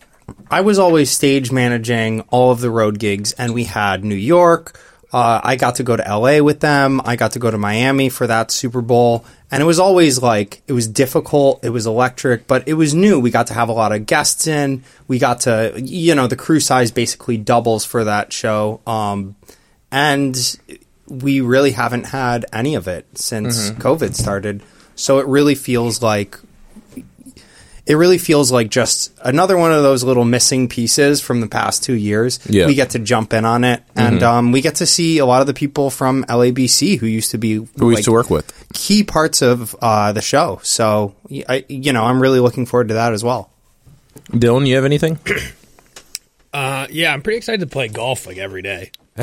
I 0.50 0.60
was 0.62 0.78
always 0.78 1.10
stage 1.10 1.52
managing 1.52 2.22
all 2.30 2.50
of 2.50 2.60
the 2.60 2.70
road 2.70 2.98
gigs, 2.98 3.32
and 3.32 3.54
we 3.54 3.64
had 3.64 4.04
New 4.04 4.14
York. 4.14 4.78
Uh, 5.12 5.40
I 5.42 5.56
got 5.56 5.76
to 5.76 5.82
go 5.82 5.96
to 5.96 6.02
LA 6.02 6.40
with 6.40 6.60
them. 6.60 7.00
I 7.04 7.16
got 7.16 7.32
to 7.32 7.38
go 7.38 7.50
to 7.50 7.58
Miami 7.58 8.08
for 8.08 8.26
that 8.26 8.50
Super 8.50 8.80
Bowl. 8.80 9.24
And 9.50 9.60
it 9.60 9.66
was 9.66 9.80
always 9.80 10.22
like, 10.22 10.62
it 10.68 10.72
was 10.72 10.86
difficult. 10.86 11.64
It 11.64 11.70
was 11.70 11.86
electric, 11.86 12.46
but 12.46 12.68
it 12.68 12.74
was 12.74 12.94
new. 12.94 13.18
We 13.18 13.30
got 13.30 13.48
to 13.48 13.54
have 13.54 13.68
a 13.68 13.72
lot 13.72 13.90
of 13.90 14.06
guests 14.06 14.46
in. 14.46 14.84
We 15.08 15.18
got 15.18 15.40
to, 15.40 15.74
you 15.76 16.14
know, 16.14 16.28
the 16.28 16.36
crew 16.36 16.60
size 16.60 16.92
basically 16.92 17.36
doubles 17.36 17.84
for 17.84 18.04
that 18.04 18.32
show. 18.32 18.80
Um, 18.86 19.34
and 19.90 20.56
we 21.08 21.40
really 21.40 21.72
haven't 21.72 22.06
had 22.06 22.46
any 22.52 22.76
of 22.76 22.86
it 22.86 23.06
since 23.18 23.70
COVID 23.72 24.14
started. 24.14 24.62
So 24.94 25.18
it 25.18 25.26
really 25.26 25.56
feels 25.56 26.00
like 26.02 26.38
it 27.90 27.94
really 27.96 28.18
feels 28.18 28.52
like 28.52 28.70
just 28.70 29.12
another 29.24 29.56
one 29.58 29.72
of 29.72 29.82
those 29.82 30.04
little 30.04 30.24
missing 30.24 30.68
pieces 30.68 31.20
from 31.20 31.40
the 31.40 31.48
past 31.48 31.82
two 31.82 31.94
years. 31.94 32.38
Yeah. 32.48 32.66
We 32.66 32.74
get 32.76 32.90
to 32.90 33.00
jump 33.00 33.32
in 33.32 33.44
on 33.44 33.64
it, 33.64 33.82
and 33.96 34.22
um, 34.22 34.52
we 34.52 34.60
get 34.60 34.76
to 34.76 34.86
see 34.86 35.18
a 35.18 35.26
lot 35.26 35.40
of 35.40 35.48
the 35.48 35.54
people 35.54 35.90
from 35.90 36.22
LABC 36.24 36.98
who 37.00 37.06
used 37.06 37.32
to 37.32 37.38
be 37.38 37.54
Who 37.54 37.68
we 37.86 37.94
used 37.94 38.04
to 38.04 38.12
work 38.12 38.30
with. 38.30 38.52
key 38.72 39.02
parts 39.02 39.42
of 39.42 39.74
uh, 39.82 40.12
the 40.12 40.22
show. 40.22 40.60
So, 40.62 41.14
y- 41.28 41.44
I, 41.48 41.64
you 41.68 41.92
know, 41.92 42.04
I'm 42.04 42.20
really 42.22 42.38
looking 42.38 42.64
forward 42.64 42.88
to 42.88 42.94
that 42.94 43.12
as 43.12 43.24
well. 43.24 43.50
Dylan, 44.30 44.66
you 44.68 44.76
have 44.76 44.84
anything? 44.84 45.18
Uh, 46.52 46.88
yeah, 46.90 47.12
I'm 47.14 47.22
pretty 47.22 47.36
excited 47.36 47.60
to 47.60 47.68
play 47.68 47.86
golf 47.86 48.26
like 48.26 48.36
every 48.36 48.60
day. 48.60 48.90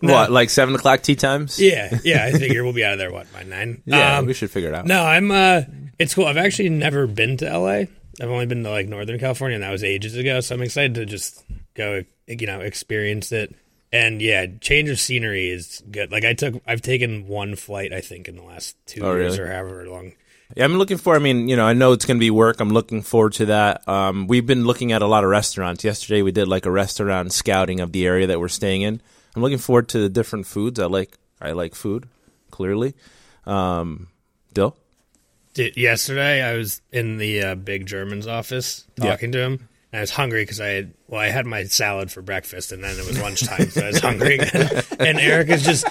What, 0.00 0.30
like 0.32 0.50
seven 0.50 0.74
o'clock 0.74 1.02
tea 1.02 1.14
times? 1.16 1.60
Yeah, 1.60 1.98
yeah. 2.04 2.24
I 2.24 2.32
figure 2.32 2.64
we'll 2.64 2.72
be 2.72 2.84
out 2.84 2.94
of 2.94 2.98
there 2.98 3.12
what 3.12 3.32
by 3.32 3.44
nine. 3.44 3.80
Yeah, 3.86 4.18
Um, 4.18 4.26
we 4.26 4.34
should 4.34 4.50
figure 4.50 4.70
it 4.70 4.74
out. 4.74 4.86
No, 4.86 5.04
I'm. 5.04 5.30
uh 5.30 5.62
It's 5.98 6.14
cool. 6.14 6.26
I've 6.26 6.36
actually 6.36 6.68
never 6.70 7.06
been 7.06 7.36
to 7.38 7.46
LA. 7.58 7.84
I've 8.20 8.30
only 8.30 8.46
been 8.46 8.62
to 8.64 8.70
like 8.70 8.88
Northern 8.88 9.18
California, 9.18 9.54
and 9.56 9.64
that 9.64 9.70
was 9.70 9.84
ages 9.84 10.16
ago. 10.16 10.40
So 10.40 10.54
I'm 10.54 10.62
excited 10.62 10.94
to 10.94 11.06
just 11.06 11.44
go, 11.74 12.02
you 12.26 12.46
know, 12.46 12.60
experience 12.60 13.32
it. 13.32 13.54
And 13.92 14.20
yeah, 14.20 14.46
change 14.60 14.88
of 14.90 14.98
scenery 14.98 15.48
is 15.48 15.82
good. 15.90 16.10
Like 16.12 16.24
I 16.24 16.34
took, 16.34 16.60
I've 16.66 16.82
taken 16.82 17.28
one 17.28 17.56
flight, 17.56 17.92
I 17.92 18.00
think, 18.00 18.28
in 18.28 18.36
the 18.36 18.42
last 18.42 18.76
two 18.86 19.02
Oh, 19.02 19.14
years 19.14 19.38
really? 19.38 19.50
or 19.50 19.52
however 19.52 19.88
long. 19.88 20.12
Yeah, 20.56 20.64
I'm 20.64 20.76
looking 20.76 20.96
for. 20.98 21.14
I 21.14 21.18
mean, 21.18 21.48
you 21.48 21.56
know, 21.56 21.66
I 21.66 21.72
know 21.72 21.92
it's 21.92 22.04
going 22.04 22.18
to 22.18 22.20
be 22.20 22.30
work. 22.30 22.60
I'm 22.60 22.70
looking 22.70 23.02
forward 23.02 23.32
to 23.34 23.46
that. 23.46 23.86
Um, 23.88 24.26
we've 24.28 24.46
been 24.46 24.64
looking 24.64 24.92
at 24.92 25.02
a 25.02 25.06
lot 25.06 25.24
of 25.24 25.30
restaurants. 25.30 25.82
Yesterday, 25.82 26.22
we 26.22 26.30
did 26.32 26.46
like 26.46 26.66
a 26.66 26.70
restaurant 26.70 27.32
scouting 27.32 27.80
of 27.80 27.92
the 27.92 28.06
area 28.06 28.26
that 28.28 28.38
we're 28.38 28.48
staying 28.48 28.82
in. 28.82 29.00
I'm 29.34 29.42
looking 29.42 29.58
forward 29.58 29.88
to 29.90 29.98
the 29.98 30.08
different 30.08 30.46
foods. 30.46 30.78
I 30.78 30.86
like. 30.86 31.16
I 31.40 31.52
like 31.52 31.74
food. 31.74 32.08
Clearly, 32.50 32.94
um, 33.44 34.08
Dill. 34.52 34.76
Did, 35.56 35.74
yesterday, 35.78 36.42
I 36.42 36.54
was 36.54 36.82
in 36.92 37.16
the 37.16 37.42
uh, 37.42 37.54
big 37.54 37.86
German's 37.86 38.26
office 38.26 38.84
talking 39.00 39.32
to 39.32 39.38
him, 39.38 39.68
and 39.90 39.98
I 39.98 40.00
was 40.02 40.10
hungry 40.10 40.42
because 40.42 40.60
I 40.60 40.66
had 40.66 40.92
well, 41.08 41.18
I 41.18 41.28
had 41.28 41.46
my 41.46 41.64
salad 41.64 42.12
for 42.12 42.20
breakfast, 42.20 42.72
and 42.72 42.84
then 42.84 42.98
it 42.98 43.06
was 43.06 43.18
lunchtime, 43.18 43.70
so 43.70 43.84
I 43.84 43.86
was 43.86 44.00
hungry. 44.00 44.38
And 44.98 45.18
Eric 45.18 45.48
is 45.48 45.62
just 45.62 45.86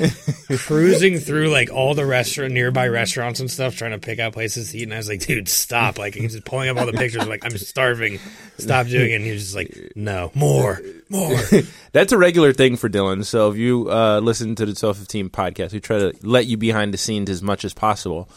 cruising 0.65 1.17
through 1.17 1.49
like 1.49 1.71
all 1.71 1.95
the 1.95 2.05
restaurant 2.05 2.53
nearby 2.53 2.87
restaurants 2.87 3.39
and 3.39 3.49
stuff, 3.49 3.75
trying 3.75 3.91
to 3.91 3.97
pick 3.97 4.19
out 4.19 4.33
places 4.33 4.71
to 4.71 4.77
eat. 4.77 4.83
And 4.83 4.93
I 4.93 4.97
was 4.97 5.07
like, 5.07 5.21
"Dude, 5.21 5.47
stop!" 5.47 5.97
Like 5.97 6.13
he's 6.13 6.33
just 6.33 6.45
pulling 6.45 6.69
up 6.69 6.77
all 6.77 6.85
the 6.85 6.93
pictures. 6.93 7.23
I'm 7.23 7.29
like, 7.29 7.43
"I'm 7.43 7.57
starving. 7.57 8.19
Stop 8.59 8.85
doing 8.85 9.11
it." 9.11 9.15
And 9.15 9.25
he 9.25 9.31
was 9.31 9.41
just 9.41 9.55
like, 9.55 9.93
"No, 9.95 10.31
more, 10.35 10.79
more." 11.09 11.39
That's 11.91 12.11
a 12.13 12.17
regular 12.19 12.53
thing 12.53 12.77
for 12.77 12.87
Dylan. 12.87 13.25
So 13.25 13.49
if 13.49 13.57
you 13.57 13.89
uh, 13.89 14.19
listen 14.19 14.53
to 14.55 14.65
the 14.65 14.77
1215 14.77 15.29
podcast, 15.31 15.73
we 15.73 15.79
try 15.79 15.97
to 15.97 16.13
let 16.21 16.45
you 16.45 16.57
behind 16.57 16.93
the 16.93 16.99
scenes 16.99 17.31
as 17.31 17.41
much 17.41 17.65
as 17.65 17.73
possible. 17.73 18.29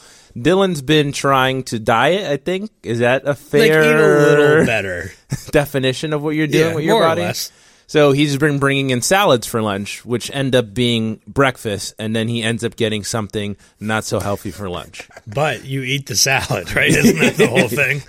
Dylan's 0.42 0.82
been 0.82 1.12
trying 1.12 1.64
to 1.64 1.78
diet, 1.78 2.26
I 2.30 2.36
think. 2.36 2.70
Is 2.82 2.98
that 3.00 3.24
a 3.24 3.28
like 3.28 3.38
fair 3.38 3.82
eat 3.82 3.94
a 3.94 4.36
little 4.38 4.66
better. 4.74 5.10
definition 5.50 6.12
of 6.12 6.22
what 6.22 6.30
you're 6.30 6.46
doing 6.46 6.68
Yeah, 6.70 6.74
with 6.74 6.84
your 6.84 6.94
more 6.96 7.04
or 7.04 7.08
body? 7.08 7.22
less. 7.22 7.52
So 7.90 8.12
he's 8.12 8.36
been 8.36 8.58
bringing 8.58 8.90
in 8.90 9.00
salads 9.00 9.46
for 9.46 9.62
lunch, 9.62 10.04
which 10.04 10.30
end 10.34 10.54
up 10.54 10.74
being 10.74 11.22
breakfast, 11.26 11.94
and 11.98 12.14
then 12.14 12.28
he 12.28 12.42
ends 12.42 12.62
up 12.62 12.76
getting 12.76 13.02
something 13.02 13.56
not 13.80 14.04
so 14.04 14.20
healthy 14.20 14.50
for 14.50 14.68
lunch. 14.68 15.08
But 15.26 15.64
you 15.64 15.82
eat 15.82 16.04
the 16.06 16.14
salad, 16.16 16.74
right? 16.76 16.90
Isn't 16.90 17.18
that 17.18 17.36
the 17.36 17.46
whole 17.46 17.68
thing? 17.68 18.02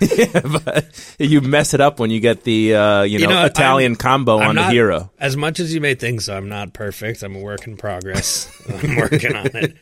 but 0.64 0.86
you 1.18 1.40
mess 1.40 1.72
it 1.72 1.80
up 1.80 1.98
when 1.98 2.10
you 2.10 2.20
get 2.20 2.44
the 2.44 2.74
uh, 2.74 3.02
you, 3.04 3.20
know, 3.20 3.30
know, 3.30 3.44
Italian 3.46 3.92
I'm- 3.92 3.96
combo 3.96 4.38
I'm 4.38 4.48
on 4.50 4.54
not- 4.56 4.66
the 4.68 4.72
hero. 4.74 5.10
As 5.18 5.34
much 5.34 5.60
as 5.60 5.72
you 5.72 5.80
may 5.80 5.94
think 5.94 6.20
so, 6.20 6.36
I'm 6.36 6.50
not 6.50 6.74
perfect. 6.74 7.22
I'm 7.22 7.34
a 7.36 7.40
work 7.40 7.66
in 7.66 7.78
progress. 7.78 8.50
I'm 8.68 8.96
working 8.96 9.34
on 9.34 9.46
it. 9.54 9.76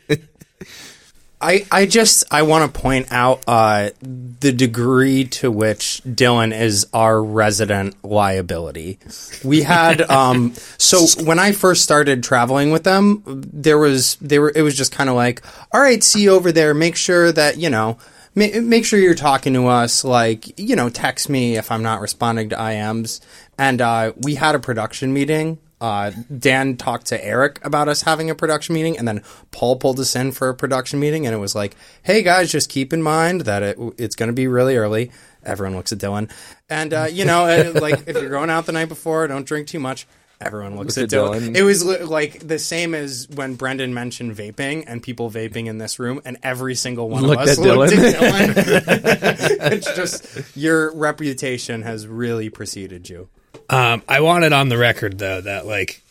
I, 1.41 1.67
I 1.71 1.87
just 1.87 2.25
I 2.33 2.43
want 2.43 2.73
to 2.73 2.81
point 2.81 3.13
out 3.13 3.45
uh, 3.47 3.91
the 4.03 4.53
degree 4.53 5.25
to 5.25 5.51
which 5.51 6.03
Dylan 6.05 6.59
is 6.59 6.87
our 6.93 7.23
resident 7.23 7.95
liability. 8.05 8.99
We 9.45 9.63
had 9.63 10.01
um, 10.11 10.55
so 10.79 11.07
when 11.25 11.39
I 11.39 11.53
first 11.53 11.85
started 11.85 12.23
traveling 12.25 12.73
with 12.73 12.83
them, 12.85 13.23
there 13.27 13.79
was 13.79 14.17
they 14.17 14.39
were 14.39 14.53
it 14.55 14.63
was 14.63 14.77
just 14.77 14.91
kind 14.93 15.09
of 15.09 15.17
like, 15.17 15.43
all 15.73 15.81
right, 15.81 16.03
see 16.03 16.23
you 16.23 16.31
over 16.31 16.51
there. 16.51 16.75
Make 16.75 16.97
sure 16.97 17.31
that 17.33 17.57
you 17.59 17.71
know. 17.71 17.99
ma- 18.35 18.61
Make 18.61 18.85
sure 18.85 18.99
you're 18.99 19.15
talking 19.15 19.53
to 19.55 19.69
us. 19.69 20.03
Like 20.05 20.59
you 20.59 20.75
know, 20.75 20.89
text 20.91 21.29
me 21.29 21.57
if 21.57 21.71
I'm 21.71 21.83
not 21.83 22.01
responding 22.01 22.49
to 22.49 22.57
IMs. 22.57 23.21
And 23.57 23.81
uh, 23.81 24.13
we 24.17 24.35
had 24.37 24.55
a 24.55 24.59
production 24.61 25.13
meeting 25.13 25.59
uh, 25.81 26.11
Dan 26.37 26.77
talked 26.77 27.07
to 27.07 27.25
Eric 27.25 27.65
about 27.65 27.89
us 27.89 28.03
having 28.03 28.31
a 28.31 28.35
production 28.35 28.75
meeting, 28.75 28.99
and 28.99 29.07
then 29.07 29.23
Paul 29.51 29.77
pulled 29.77 30.01
us 30.01 30.17
in 30.17 30.33
for 30.33 30.49
a 30.49 30.55
production 30.55 30.99
meeting, 31.01 31.27
and 31.27 31.35
it 31.35 31.39
was 31.39 31.55
like, 31.55 31.77
"Hey 32.03 32.23
guys, 32.23 32.51
just 32.51 32.69
keep 32.69 32.93
in 32.93 33.03
mind 33.03 33.43
that 33.43 33.63
it, 33.63 33.79
it's 33.97 34.17
going 34.17 34.29
to 34.29 34.33
be 34.33 34.49
really 34.49 34.77
early." 34.77 35.11
Everyone 35.45 35.77
looks 35.77 35.93
at 35.93 35.99
Dylan, 35.99 36.31
and 36.69 36.93
uh, 36.93 37.07
you 37.11 37.25
know, 37.25 37.73
like 37.81 38.09
if 38.09 38.17
you're 38.17 38.31
going 38.31 38.51
out 38.51 38.67
the 38.67 38.73
night 38.73 38.89
before, 38.89 39.27
don't 39.29 39.47
drink 39.47 39.69
too 39.69 39.79
much. 39.81 40.07
Everyone 40.41 40.77
looks 40.77 40.97
Look 40.97 41.05
at 41.09 41.13
at 41.13 41.19
Dylan. 41.19 41.41
Dylan. 41.51 41.57
It 41.57 41.63
was 41.63 41.85
li- 41.85 41.99
like 42.05 42.47
the 42.47 42.61
same 42.61 42.95
as 42.95 43.27
when 43.35 43.57
Brendan 43.57 43.93
mentioned 43.93 44.37
vaping 44.37 44.85
and 44.87 45.03
people 45.03 45.31
vaping 45.33 45.67
in 45.67 45.79
this 45.79 45.99
room, 45.99 46.21
and 46.25 46.39
every 46.45 46.77
single 46.77 47.09
one 47.09 47.25
Looked 47.25 47.43
of 47.43 47.49
us 47.49 47.59
at 47.59 47.65
looked 47.65 47.93
Dylan. 47.93 48.57
at 48.57 48.85
Dylan. 48.85 49.73
it's 49.73 49.95
just 49.97 50.57
your 50.57 50.95
reputation 50.95 51.83
has 51.83 52.07
really 52.07 52.51
preceded 52.51 53.09
you. 53.09 53.29
Um, 53.71 54.03
I 54.09 54.21
want 54.21 54.45
it 54.45 54.53
on 54.53 54.69
the 54.69 54.79
record 54.79 55.19
though 55.19 55.41
that 55.41 55.67
like 55.67 56.03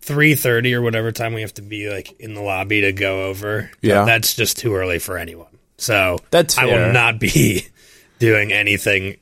three 0.00 0.34
thirty 0.34 0.74
or 0.74 0.82
whatever 0.82 1.12
time 1.12 1.34
we 1.34 1.40
have 1.40 1.54
to 1.54 1.62
be 1.62 1.88
like 1.88 2.20
in 2.20 2.34
the 2.34 2.42
lobby 2.42 2.82
to 2.82 2.92
go 2.92 3.24
over. 3.24 3.70
Yeah. 3.80 4.04
that's 4.04 4.34
just 4.34 4.58
too 4.58 4.74
early 4.74 4.98
for 4.98 5.18
anyone. 5.18 5.48
So 5.76 6.18
That's 6.30 6.56
I 6.56 6.66
will 6.66 6.92
not 6.92 7.18
be 7.18 7.66
doing 8.18 8.52
anything 8.52 9.16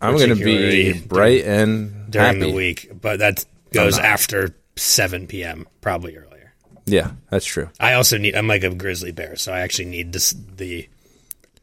I'm 0.00 0.16
going 0.16 0.30
to 0.30 0.44
be 0.44 0.98
bright 1.00 1.44
and 1.44 2.10
during 2.10 2.40
happy. 2.40 2.50
the 2.50 2.56
week, 2.56 2.90
but 3.00 3.20
that 3.20 3.44
goes 3.72 3.98
after 3.98 4.54
seven 4.76 5.28
p.m. 5.28 5.68
probably 5.80 6.16
earlier. 6.16 6.52
Yeah, 6.86 7.12
that's 7.30 7.46
true. 7.46 7.70
I 7.78 7.94
also 7.94 8.18
need. 8.18 8.34
I'm 8.34 8.48
like 8.48 8.64
a 8.64 8.74
grizzly 8.74 9.12
bear, 9.12 9.36
so 9.36 9.52
I 9.52 9.60
actually 9.60 9.86
need 9.86 10.12
this 10.12 10.34
the. 10.56 10.88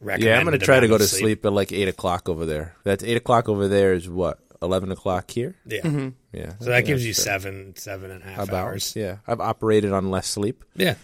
Yeah, 0.01 0.37
I'm 0.37 0.45
going 0.45 0.57
to 0.57 0.65
try 0.65 0.79
to 0.79 0.87
go 0.87 0.97
to 0.97 1.03
sleep. 1.03 1.45
at 1.45 1.51
like 1.51 1.73
eight 1.73 1.89
o'clock 1.89 2.29
over 2.29 2.45
there. 2.45 2.73
That's 2.85 3.03
eight 3.03 3.17
o'clock 3.17 3.49
over 3.49 3.67
there. 3.67 3.91
Is 3.93 4.07
what 4.07 4.39
eleven 4.61 4.91
o'clock 4.91 5.29
here? 5.31 5.55
Yeah, 5.65 5.81
Mm-hmm. 5.81 6.09
Yeah, 6.33 6.53
so 6.59 6.65
that 6.69 6.85
gives 6.85 7.05
you 7.05 7.13
seven, 7.13 7.75
seven 7.75 8.11
and 8.11 8.23
a 8.23 8.27
half 8.27 8.47
about 8.49 8.67
hours. 8.67 8.93
Yeah, 8.95 9.17
I've 9.27 9.41
operated 9.41 9.91
on 9.93 10.11
less 10.11 10.27
sleep. 10.27 10.63
Yeah, 10.75 10.95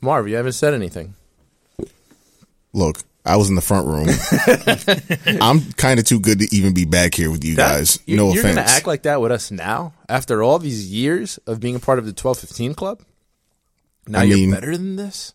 Marv, 0.00 0.26
you 0.28 0.36
haven't 0.36 0.52
said 0.52 0.72
anything. 0.74 1.14
Look, 2.72 2.98
I 3.24 3.36
was 3.36 3.48
in 3.48 3.54
the 3.54 3.60
front 3.62 3.86
room. 3.86 4.08
I'm 5.40 5.72
kind 5.72 6.00
of 6.00 6.06
too 6.06 6.18
good 6.20 6.40
to 6.40 6.48
even 6.54 6.74
be 6.74 6.84
back 6.84 7.14
here 7.14 7.30
with 7.30 7.44
you 7.44 7.54
guys. 7.56 7.98
you, 8.06 8.16
no 8.16 8.32
you're 8.32 8.40
offense. 8.40 8.56
going 8.56 8.66
to 8.66 8.72
act 8.72 8.86
like 8.86 9.02
that 9.02 9.20
with 9.20 9.30
us 9.32 9.50
now 9.50 9.92
after 10.08 10.42
all 10.42 10.58
these 10.58 10.90
years 10.90 11.38
of 11.46 11.60
being 11.60 11.76
a 11.76 11.80
part 11.80 11.98
of 11.98 12.04
the 12.04 12.10
1215 12.10 12.74
club. 12.74 13.02
Now 14.08 14.20
I 14.20 14.24
you're 14.24 14.36
mean- 14.38 14.50
better 14.50 14.76
than 14.76 14.96
this. 14.96 15.32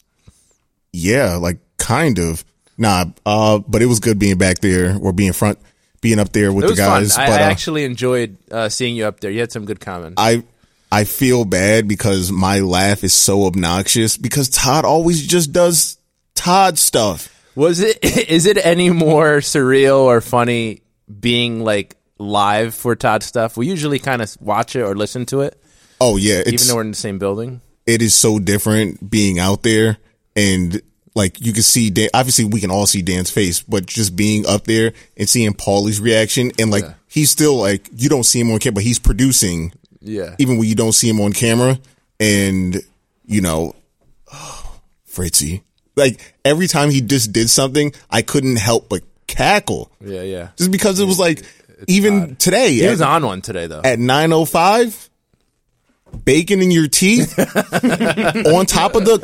yeah, 0.91 1.36
like 1.38 1.60
kind 1.77 2.19
of. 2.19 2.43
Nah, 2.77 3.05
uh, 3.25 3.60
but 3.67 3.81
it 3.81 3.88
was 3.88 3.99
good 3.99 4.19
being 4.19 4.38
back 4.38 4.60
there 4.60 4.97
or 5.01 5.12
being 5.12 5.34
front, 5.34 5.60
being 6.01 6.19
up 6.19 6.31
there 6.31 6.51
with 6.53 6.65
It 6.65 6.69
the 6.69 6.75
guys. 6.75 7.15
fun. 7.15 7.25
I, 7.25 7.29
but 7.29 7.41
I 7.41 7.45
uh, 7.45 7.49
actually 7.51 7.83
enjoyed 7.83 8.38
uh, 8.51 8.69
seeing 8.69 8.95
you 8.95 9.05
up 9.05 9.19
there. 9.19 9.31
You 9.31 9.39
had 9.41 9.51
some 9.51 9.65
good 9.65 9.79
comments. 9.79 10.15
I 10.17 10.43
I 10.91 11.03
feel 11.03 11.45
bad 11.45 11.88
because 11.88 12.31
my 12.31 12.59
laugh 12.62 13.03
is 13.03 13.13
so 13.13 13.45
obnoxious 13.45 14.17
because 14.17 14.49
Todd 14.49 14.85
always 14.85 15.25
just 15.27 15.51
does 15.51 15.97
Todd 16.35 16.77
stuff. 16.79 17.35
Was 17.55 17.79
it? 17.81 17.99
Is 18.29 18.45
it 18.45 18.57
any 18.63 18.89
more 18.89 19.38
surreal 19.39 19.99
or 19.99 20.21
funny 20.21 20.81
being 21.19 21.63
like 21.63 21.95
live 22.17 22.73
for 22.75 22.95
Todd 22.95 23.23
stuff? 23.23 23.57
We 23.57 23.67
usually 23.67 23.99
kind 23.99 24.21
of 24.21 24.35
watch 24.39 24.75
it 24.75 24.81
or 24.81 24.95
listen 24.95 25.25
to 25.27 25.41
it, 25.41 25.62
Oh 25.99 26.17
yeah, 26.17 26.39
even 26.41 26.53
it's 26.53 26.67
though 26.67 26.75
we're 26.75 26.81
in 26.81 26.91
the 26.91 26.95
same 26.97 27.19
building. 27.19 27.62
it 27.85 28.01
is 28.01 28.15
so 28.15 28.39
different 28.39 29.09
being 29.09 29.38
out 29.39 29.63
there 29.63 29.97
and 30.35 30.81
like 31.15 31.39
you 31.41 31.54
can 31.54 31.63
see 31.63 31.89
Dan, 31.89 32.10
obviously 32.13 32.45
we 32.45 32.60
can 32.62 32.72
all 32.72 32.86
see 32.86 33.02
Dan's 33.02 33.30
face, 33.32 33.62
but 33.62 33.86
just 33.86 34.15
being 34.15 34.45
up 34.48 34.65
there 34.65 34.93
and 35.17 35.28
seeing 35.30 35.54
Paulie's 35.54 36.00
reaction 36.00 36.52
and 36.60 36.72
like 36.72 36.86
he's 37.08 37.30
still 37.32 37.56
like 37.58 37.89
you 37.95 38.10
don't 38.10 38.24
see 38.24 38.39
him 38.39 38.52
on 38.52 38.60
camera, 38.60 38.76
but 38.76 38.84
he's 38.84 39.00
producing 39.00 39.74
Yeah, 40.02 40.36
even 40.39 40.58
when 40.58 40.67
you 40.67 40.76
don't 40.76 40.93
see 40.93 41.10
him 41.10 41.19
on 41.22 41.34
camera 41.34 41.80
and 42.19 42.82
you 43.26 43.41
know 43.41 43.76
Fritzy. 45.06 45.63
Like 45.95 46.36
every 46.45 46.67
time 46.67 46.89
he 46.89 47.02
just 47.02 47.34
did 47.34 47.50
something, 47.50 47.93
I 48.10 48.22
couldn't 48.22 48.56
help 48.58 48.88
but 48.89 49.02
cackle. 49.28 49.91
yeah, 50.00 50.22
yeah. 50.22 50.50
Just 50.58 50.72
because 50.72 51.00
it 51.00 51.06
was 51.06 51.19
like 51.19 51.43
even 51.88 52.36
today 52.36 52.74
He 52.74 52.86
at, 52.86 52.91
was 52.91 53.02
on 53.02 53.26
one 53.26 53.41
today 53.41 53.67
though. 53.67 53.82
at 53.84 54.00
905 54.00 55.09
bacon 56.26 56.62
in 56.62 56.72
your 56.72 56.88
teeth 56.88 57.38
on 57.39 58.65
top 58.65 58.95
of 58.95 59.06
the 59.06 59.19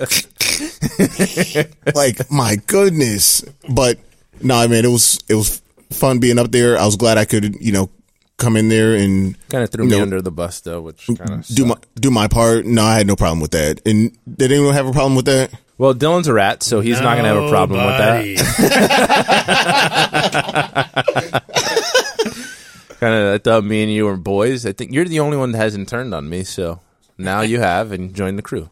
like 1.95 2.31
my 2.31 2.55
goodness. 2.67 3.43
But 3.69 3.99
no 4.41 4.55
I 4.55 4.67
mean 4.67 4.85
it 4.85 4.89
was 4.89 5.19
it 5.29 5.35
was 5.35 5.61
fun 5.91 6.19
being 6.19 6.39
up 6.39 6.51
there. 6.51 6.77
I 6.77 6.85
was 6.85 6.95
glad 6.95 7.17
I 7.17 7.25
could 7.25 7.55
you 7.61 7.71
know 7.71 7.89
come 8.37 8.57
in 8.57 8.69
there 8.69 8.95
and 8.95 9.37
Kind 9.49 9.63
of 9.63 9.71
threw 9.71 9.85
me 9.85 9.91
know, 9.91 10.01
under 10.01 10.21
the 10.21 10.31
bus 10.31 10.59
though, 10.61 10.81
which 10.81 11.07
kind 11.07 11.31
of 11.31 11.45
do 11.47 11.65
my 11.65 11.75
do 11.95 12.11
my 12.11 12.27
part. 12.27 12.65
No 12.65 12.83
I 12.83 12.97
had 12.97 13.07
no 13.07 13.15
problem 13.15 13.39
with 13.39 13.51
that. 13.51 13.81
And 13.85 14.17
did 14.27 14.51
anyone 14.51 14.73
have 14.73 14.87
a 14.87 14.91
problem 14.91 15.15
with 15.15 15.25
that? 15.25 15.51
Well, 15.77 15.93
Dylan's 15.93 16.27
a 16.27 16.33
rat, 16.33 16.63
so 16.63 16.79
he's 16.79 17.01
not 17.01 17.17
going 17.17 17.25
to 17.25 17.33
have 17.33 17.43
a 17.43 17.49
problem 17.49 17.85
with 17.85 17.97
that. 17.97 18.21
Nobody. 23.01 23.13
Kind 23.15 23.27
of, 23.27 23.33
I 23.33 23.37
thought 23.37 23.63
me 23.63 23.83
and 23.83 23.91
you 23.91 24.05
were 24.05 24.17
boys. 24.17 24.65
I 24.65 24.71
think 24.73 24.91
you're 24.93 25.05
the 25.05 25.19
only 25.19 25.37
one 25.37 25.51
that 25.51 25.57
hasn't 25.57 25.89
turned 25.89 26.13
on 26.13 26.29
me, 26.29 26.43
so 26.43 26.79
now 27.17 27.41
you 27.41 27.59
have 27.59 27.91
and 27.91 28.13
joined 28.13 28.37
the 28.37 28.41
crew. 28.43 28.69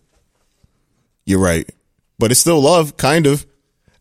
you're 1.26 1.40
right 1.40 1.70
but 2.20 2.30
it's 2.32 2.40
still 2.42 2.62
love 2.62 2.96
kind 2.98 3.26
of 3.26 3.46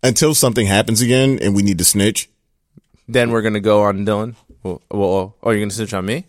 until 0.02 0.34
something 0.34 0.66
happens 0.66 1.00
again 1.00 1.38
and 1.40 1.54
we 1.54 1.62
need 1.62 1.78
to 1.78 1.84
snitch 1.84 2.28
Then 3.08 3.30
we're 3.30 3.42
going 3.42 3.54
to 3.54 3.60
go 3.60 3.82
on 3.82 4.04
Dylan. 4.06 4.34
Well, 4.62 4.80
well, 4.90 5.34
oh, 5.42 5.50
you're 5.50 5.60
going 5.60 5.68
to 5.70 5.74
snitch 5.74 5.94
on 5.94 6.04
me? 6.06 6.24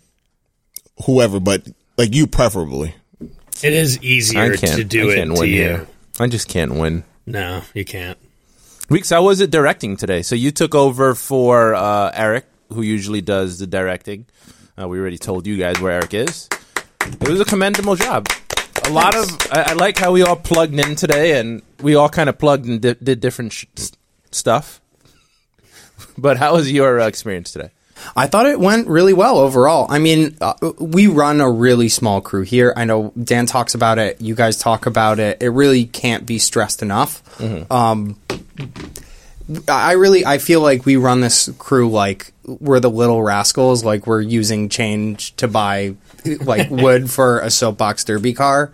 whoever 1.05 1.39
but 1.39 1.67
like 1.97 2.13
you 2.15 2.27
preferably 2.27 2.93
It 3.63 3.73
is 3.73 3.97
I 3.97 4.05
easier 4.05 4.55
can't. 4.57 4.75
to 4.77 4.83
do 4.83 5.09
I 5.09 5.13
it 5.13 5.15
can't 5.15 5.35
to 5.35 5.39
win 5.41 5.49
you. 5.49 5.55
here. 5.55 5.87
I 6.19 6.27
just 6.27 6.47
can't 6.47 6.75
win. 6.75 7.03
No, 7.25 7.61
you 7.73 7.83
can't. 7.85 8.17
Weeks, 8.89 9.09
how 9.09 9.23
was 9.23 9.39
it 9.41 9.49
directing 9.49 9.97
today? 9.97 10.21
So 10.21 10.35
you 10.35 10.51
took 10.51 10.75
over 10.75 11.15
for 11.15 11.73
uh, 11.73 12.11
Eric, 12.13 12.45
who 12.69 12.81
usually 12.81 13.21
does 13.21 13.59
the 13.59 13.67
directing. 13.67 14.25
Uh, 14.79 14.87
we 14.87 14.99
already 14.99 15.17
told 15.17 15.45
you 15.47 15.57
guys 15.57 15.79
where 15.79 15.91
Eric 15.93 16.13
is. 16.13 16.49
It 17.01 17.27
was 17.29 17.39
a 17.41 17.45
commendable 17.45 17.95
job. 17.95 18.27
A 18.85 18.89
lot 18.89 19.15
of 19.15 19.25
I, 19.51 19.63
I 19.67 19.73
like 19.73 19.97
how 19.97 20.11
we 20.11 20.23
all 20.23 20.35
plugged 20.35 20.73
in 20.79 20.95
today, 20.95 21.39
and 21.39 21.61
we 21.81 21.95
all 21.95 22.09
kind 22.09 22.27
of 22.29 22.37
plugged 22.37 22.65
and 22.65 22.81
di- 22.81 22.95
did 23.01 23.19
different 23.19 23.53
sh- 23.53 23.65
stuff. 24.31 24.79
But 26.17 26.37
how 26.37 26.53
was 26.55 26.71
your 26.71 26.99
uh, 26.99 27.07
experience 27.07 27.51
today? 27.51 27.69
I 28.15 28.27
thought 28.27 28.45
it 28.45 28.59
went 28.59 28.87
really 28.87 29.13
well 29.13 29.37
overall. 29.37 29.87
I 29.89 29.99
mean, 29.99 30.35
uh, 30.41 30.53
we 30.79 31.07
run 31.07 31.39
a 31.39 31.49
really 31.49 31.87
small 31.87 32.19
crew 32.19 32.41
here. 32.41 32.73
I 32.75 32.83
know 32.85 33.13
Dan 33.21 33.45
talks 33.45 33.73
about 33.73 33.97
it. 33.99 34.19
You 34.19 34.35
guys 34.35 34.57
talk 34.57 34.85
about 34.85 35.19
it. 35.19 35.41
It 35.41 35.49
really 35.49 35.85
can't 35.85 36.25
be 36.25 36.39
stressed 36.39 36.81
enough. 36.81 37.23
Um, 37.71 38.17
I 39.67 39.93
really, 39.93 40.25
I 40.25 40.37
feel 40.39 40.61
like 40.61 40.85
we 40.85 40.97
run 40.97 41.21
this 41.21 41.49
crew 41.57 41.89
like 41.89 42.32
we're 42.45 42.79
the 42.79 42.89
little 42.89 43.21
rascals. 43.21 43.83
Like 43.83 44.07
we're 44.07 44.21
using 44.21 44.69
change 44.69 45.35
to 45.37 45.47
buy 45.47 45.95
like 46.41 46.69
wood 46.71 47.09
for 47.09 47.39
a 47.39 47.49
soapbox 47.49 48.03
derby 48.03 48.33
car, 48.33 48.71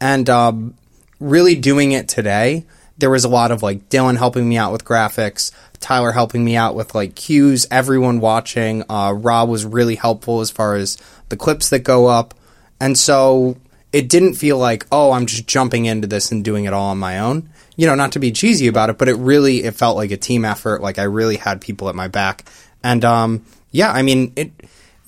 and 0.00 0.28
um, 0.28 0.74
really 1.20 1.54
doing 1.54 1.92
it 1.92 2.08
today. 2.08 2.64
There 2.98 3.10
was 3.10 3.24
a 3.24 3.28
lot 3.28 3.50
of 3.50 3.62
like 3.62 3.88
Dylan 3.88 4.16
helping 4.16 4.48
me 4.48 4.56
out 4.56 4.70
with 4.70 4.84
graphics, 4.84 5.50
Tyler 5.82 6.12
helping 6.12 6.44
me 6.44 6.56
out 6.56 6.74
with 6.74 6.94
like 6.94 7.14
cues, 7.14 7.66
everyone 7.70 8.20
watching. 8.20 8.84
Uh, 8.88 9.12
Rob 9.12 9.48
was 9.48 9.66
really 9.66 9.96
helpful 9.96 10.40
as 10.40 10.50
far 10.50 10.76
as 10.76 10.96
the 11.28 11.36
clips 11.36 11.68
that 11.70 11.80
go 11.80 12.06
up, 12.06 12.34
and 12.80 12.96
so 12.96 13.56
it 13.92 14.08
didn't 14.08 14.34
feel 14.34 14.56
like 14.56 14.86
oh 14.90 15.12
I'm 15.12 15.26
just 15.26 15.46
jumping 15.46 15.84
into 15.84 16.06
this 16.06 16.32
and 16.32 16.44
doing 16.44 16.64
it 16.64 16.72
all 16.72 16.90
on 16.90 16.98
my 16.98 17.18
own. 17.18 17.50
You 17.76 17.86
know, 17.86 17.94
not 17.94 18.12
to 18.12 18.18
be 18.18 18.32
cheesy 18.32 18.68
about 18.68 18.90
it, 18.90 18.98
but 18.98 19.08
it 19.08 19.16
really 19.16 19.64
it 19.64 19.74
felt 19.74 19.96
like 19.96 20.10
a 20.10 20.16
team 20.16 20.44
effort. 20.44 20.80
Like 20.80 20.98
I 20.98 21.04
really 21.04 21.36
had 21.36 21.60
people 21.60 21.88
at 21.88 21.94
my 21.94 22.08
back, 22.08 22.44
and 22.82 23.04
um, 23.04 23.44
yeah, 23.70 23.90
I 23.90 24.02
mean 24.02 24.32
it. 24.36 24.52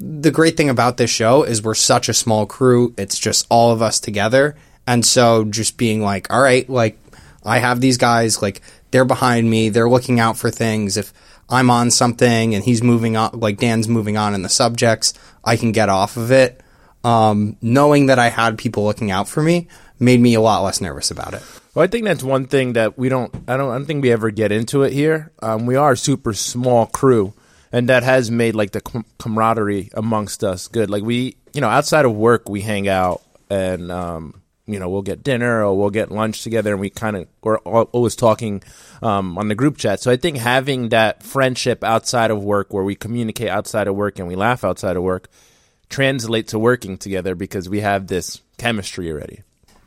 The 0.01 0.31
great 0.31 0.57
thing 0.57 0.69
about 0.69 0.97
this 0.97 1.11
show 1.11 1.45
is 1.45 1.63
we're 1.63 1.75
such 1.75 2.09
a 2.09 2.15
small 2.15 2.47
crew. 2.47 2.95
It's 2.99 3.19
just 3.19 3.47
all 3.49 3.73
of 3.73 3.81
us 3.81 4.01
together, 4.01 4.57
and 4.87 5.05
so 5.05 5.45
just 5.45 5.77
being 5.77 6.03
like, 6.03 6.33
all 6.33 6.43
right, 6.43 6.69
like 6.69 6.99
I 7.45 7.59
have 7.59 7.81
these 7.81 7.97
guys, 7.97 8.43
like 8.43 8.61
they're 8.91 9.05
behind 9.05 9.49
me, 9.49 9.69
they're 9.69 9.89
looking 9.89 10.21
out 10.21 10.37
for 10.37 10.51
things. 10.51 10.97
If 10.97 11.13
I'm 11.49 11.71
on 11.71 11.91
something 11.91 12.55
and 12.55 12.65
he's 12.65 12.83
moving 12.83 13.17
on, 13.17 13.39
like 13.39 13.59
Dan's 13.59 13.89
moving 13.89 14.17
on 14.17 14.35
in 14.35 14.43
the 14.43 14.49
subjects, 14.49 15.15
I 15.45 15.57
can 15.57 15.73
get 15.73 15.89
off 15.89 16.17
of 16.17 16.33
it. 16.33 16.61
Um, 17.05 17.57
knowing 17.61 18.07
that 18.07 18.19
I 18.19 18.31
had 18.31 18.57
people 18.57 18.85
looking 18.85 19.11
out 19.11 19.29
for 19.29 19.43
me 19.43 19.69
made 19.99 20.21
me 20.21 20.35
a 20.35 20.41
lot 20.41 20.63
less 20.63 20.81
nervous 20.81 21.11
about 21.11 21.35
it. 21.35 21.43
Well, 21.75 21.85
I 21.85 21.87
think 21.89 22.05
that's 22.05 22.23
one 22.23 22.47
thing 22.47 22.75
that 22.75 22.97
we 22.97 23.09
don't. 23.09 23.35
I 23.49 23.57
don't. 23.57 23.71
I 23.71 23.75
don't 23.75 23.85
think 23.85 24.03
we 24.03 24.13
ever 24.13 24.31
get 24.31 24.53
into 24.53 24.83
it 24.85 24.93
here. 24.93 25.33
Um, 25.43 25.67
we 25.67 25.77
are 25.77 25.93
a 25.93 25.97
super 25.97 26.33
small 26.33 26.87
crew, 26.87 27.35
and 27.75 27.89
that 27.89 28.05
has 28.05 28.31
made 28.31 28.55
like 28.55 28.71
the 28.71 28.81
com- 28.81 29.05
camaraderie 29.19 29.91
amongst 29.95 30.45
us 30.45 30.69
good. 30.69 30.91
Like 30.91 31.03
we, 31.03 31.37
you 31.53 31.61
know, 31.61 31.69
outside 31.69 32.05
of 32.05 32.15
work, 32.15 32.49
we 32.49 32.61
hang 32.61 32.87
out 32.87 33.21
and 33.51 33.91
um, 33.91 34.43
you 34.65 34.79
know 34.79 34.89
we'll 34.89 35.03
get 35.03 35.25
dinner 35.25 35.65
or 35.65 35.77
we'll 35.77 35.91
get 35.91 36.13
lunch 36.13 36.45
together, 36.45 36.71
and 36.71 36.81
we 36.81 36.89
kind 36.89 37.17
of 37.17 37.27
we're 37.43 37.59
always 37.59 38.15
talking 38.15 38.63
um, 39.03 39.37
on 39.37 39.49
the 39.49 39.57
group 39.57 39.77
chat. 39.77 39.99
So 40.01 40.13
I 40.13 40.17
think 40.17 40.37
having 40.37 40.91
that 40.91 41.25
friendship 41.25 41.83
outside 41.83 42.31
of 42.31 42.45
work, 42.45 42.73
where 42.73 42.85
we 42.85 42.95
communicate 42.95 43.49
outside 43.49 43.89
of 43.89 43.97
work 43.97 44.21
and 44.21 44.29
we 44.29 44.37
laugh 44.37 44.63
outside 44.63 44.97
of 44.97 45.03
work, 45.03 45.29
translate 45.89 46.47
to 46.49 46.61
working 46.61 46.97
together 46.97 47.35
because 47.35 47.69
we 47.69 47.81
have 47.81 48.07
this 48.07 48.41
chemistry 48.57 49.11
already. 49.11 49.43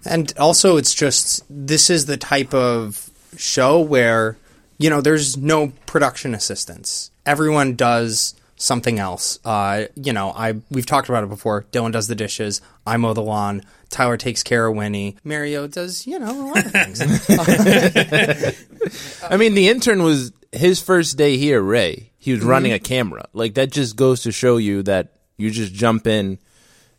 And 0.05 0.33
also, 0.37 0.75
it's 0.75 0.93
just 0.93 1.45
this 1.49 1.89
is 1.89 2.05
the 2.05 2.17
type 2.17 2.53
of 2.53 3.09
show 3.37 3.79
where 3.79 4.35
you 4.77 4.89
know 4.89 5.01
there's 5.01 5.37
no 5.37 5.73
production 5.85 6.33
assistance. 6.33 7.11
Everyone 7.25 7.75
does 7.75 8.35
something 8.55 8.99
else. 8.99 9.39
Uh, 9.45 9.85
you 9.95 10.13
know, 10.13 10.31
I 10.31 10.55
we've 10.69 10.85
talked 10.85 11.09
about 11.09 11.23
it 11.23 11.29
before. 11.29 11.65
Dylan 11.71 11.91
does 11.91 12.07
the 12.07 12.15
dishes. 12.15 12.61
I 12.85 12.97
mow 12.97 13.13
the 13.13 13.21
lawn. 13.21 13.63
Tyler 13.89 14.17
takes 14.17 14.43
care 14.43 14.67
of 14.67 14.75
Winnie. 14.75 15.15
Mario 15.23 15.67
does 15.67 16.05
you 16.05 16.19
know 16.19 16.31
a 16.31 16.43
lot 16.47 16.65
of 16.65 16.71
things. 16.71 17.01
I 19.23 19.37
mean, 19.37 19.53
the 19.53 19.69
intern 19.69 20.03
was 20.03 20.33
his 20.51 20.81
first 20.81 21.17
day 21.17 21.37
here, 21.37 21.61
Ray. 21.61 22.11
He 22.17 22.33
was 22.33 22.43
running 22.43 22.73
a 22.73 22.79
camera. 22.79 23.27
Like 23.33 23.53
that 23.55 23.71
just 23.71 23.95
goes 23.95 24.23
to 24.23 24.31
show 24.31 24.57
you 24.57 24.83
that 24.83 25.13
you 25.37 25.51
just 25.51 25.73
jump 25.73 26.07
in 26.07 26.39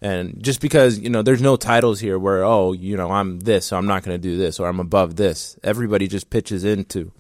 and 0.01 0.43
just 0.43 0.61
because, 0.61 0.99
you 0.99 1.11
know, 1.11 1.23
there's 1.23 1.43
no 1.43 1.57
titles 1.57 1.99
here 1.99 2.19
where, 2.19 2.45
oh, 2.45 2.73
you 2.73 2.97
know, 2.97 3.11
I'm 3.11 3.41
this, 3.41 3.67
so 3.67 3.77
I'm 3.77 3.87
not 3.87 4.05
going 4.05 4.15
to 4.15 4.23
do 4.23 4.37
this, 4.37 4.61
or 4.61 4.69
I'm 4.69 4.79
above 4.79 5.17
this. 5.17 5.59
Everybody 5.65 6.07
just 6.07 6.31
pitches 6.31 6.65
into. 6.65 7.11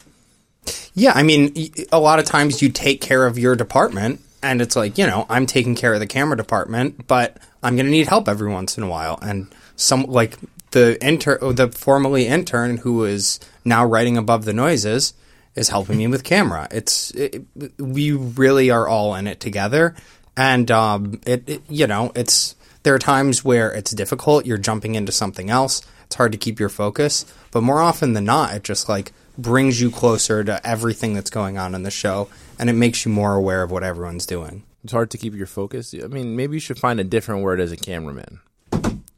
Yeah, 0.94 1.12
I 1.14 1.22
mean, 1.22 1.54
a 1.92 2.00
lot 2.00 2.18
of 2.18 2.24
times 2.24 2.60
you 2.60 2.70
take 2.70 3.00
care 3.00 3.26
of 3.26 3.38
your 3.38 3.54
department, 3.54 4.20
and 4.42 4.60
it's 4.60 4.76
like, 4.76 4.98
you 4.98 5.06
know, 5.06 5.26
I'm 5.28 5.46
taking 5.46 5.74
care 5.74 5.94
of 5.94 6.00
the 6.00 6.06
camera 6.06 6.36
department, 6.36 7.06
but 7.06 7.36
I'm 7.62 7.76
going 7.76 7.86
to 7.86 7.92
need 7.92 8.08
help 8.08 8.28
every 8.28 8.50
once 8.50 8.76
in 8.76 8.82
a 8.82 8.88
while. 8.88 9.18
And 9.22 9.52
some, 9.76 10.04
like, 10.04 10.36
the 10.72 11.02
intern, 11.04 11.54
the 11.54 11.68
formerly 11.68 12.26
intern 12.26 12.78
who 12.78 13.04
is 13.04 13.40
now 13.64 13.84
writing 13.84 14.16
above 14.16 14.44
the 14.44 14.52
noises 14.52 15.14
is 15.54 15.70
helping 15.70 15.98
me 15.98 16.06
with 16.06 16.24
camera. 16.24 16.68
It's, 16.70 17.10
it, 17.12 17.44
we 17.78 18.12
really 18.12 18.70
are 18.70 18.86
all 18.86 19.14
in 19.14 19.26
it 19.26 19.40
together. 19.40 19.94
And, 20.36 20.70
um, 20.70 21.20
it, 21.26 21.48
it, 21.48 21.62
you 21.68 21.86
know, 21.86 22.12
it's, 22.14 22.54
there 22.82 22.94
are 22.94 22.98
times 22.98 23.44
where 23.44 23.72
it's 23.72 23.90
difficult. 23.90 24.46
You're 24.46 24.58
jumping 24.58 24.94
into 24.94 25.10
something 25.10 25.50
else. 25.50 25.82
It's 26.06 26.16
hard 26.16 26.32
to 26.32 26.38
keep 26.38 26.60
your 26.60 26.68
focus. 26.68 27.24
But 27.50 27.62
more 27.62 27.80
often 27.80 28.12
than 28.12 28.24
not, 28.24 28.54
it 28.54 28.62
just 28.62 28.88
like 28.88 29.12
brings 29.38 29.80
you 29.80 29.90
closer 29.90 30.44
to 30.44 30.66
everything 30.66 31.14
that's 31.14 31.30
going 31.30 31.56
on 31.56 31.74
in 31.74 31.84
the 31.84 31.90
show 31.90 32.28
and 32.58 32.68
it 32.68 32.74
makes 32.74 33.06
you 33.06 33.12
more 33.12 33.34
aware 33.34 33.62
of 33.62 33.70
what 33.70 33.84
everyone's 33.84 34.26
doing. 34.26 34.64
It's 34.84 34.92
hard 34.92 35.10
to 35.12 35.18
keep 35.18 35.34
your 35.34 35.46
focus. 35.46 35.94
I 35.94 36.08
mean, 36.08 36.36
maybe 36.36 36.56
you 36.56 36.60
should 36.60 36.78
find 36.78 37.00
a 37.00 37.04
different 37.04 37.42
word 37.42 37.60
as 37.60 37.72
a 37.72 37.76
cameraman. 37.76 38.40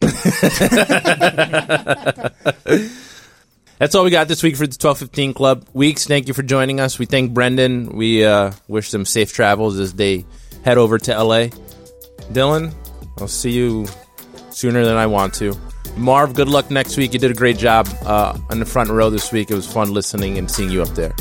That's 3.79 3.95
all 3.95 4.05
we 4.05 4.11
got 4.11 4.29
this 4.29 4.43
week 4.43 4.57
for 4.57 4.67
the 4.67 4.77
1215 4.77 5.33
Club 5.33 5.67
Weeks. 5.73 6.07
Thank 6.07 6.29
you 6.29 6.35
for 6.35 6.43
joining 6.43 6.81
us. 6.81 6.99
We 6.99 7.07
thank 7.07 7.33
Brendan. 7.33 7.97
We 7.97 8.25
uh, 8.25 8.53
wish 8.69 8.91
them 8.91 9.07
safe 9.07 9.33
travels 9.33 9.79
as 9.79 9.95
they 9.95 10.27
head 10.65 10.77
over 10.77 10.99
to 10.99 11.23
LA. 11.23 11.49
Dylan, 12.33 12.75
I'll 13.19 13.29
see 13.29 13.53
you 13.53 13.87
sooner 14.51 14.85
than 14.85 14.97
I 14.97 15.07
want 15.07 15.35
to. 15.35 15.55
Marv, 15.97 16.35
good 16.35 16.49
luck 16.49 16.71
next 16.71 16.97
week. 16.97 17.13
You 17.13 17.19
did 17.19 17.31
a 17.31 17.35
great 17.35 17.59
job 17.59 17.89
uh, 18.05 18.39
on 18.49 18.59
the 18.59 18.65
front 18.65 18.91
row 18.91 19.11
this 19.11 19.33
week. 19.33 19.51
It 19.51 19.55
was 19.55 19.71
fun 19.71 19.93
listening 19.93 20.39
and 20.39 20.51
seeing 20.51 20.71
you 20.71 20.83
up 20.83 20.89
there. 20.91 21.13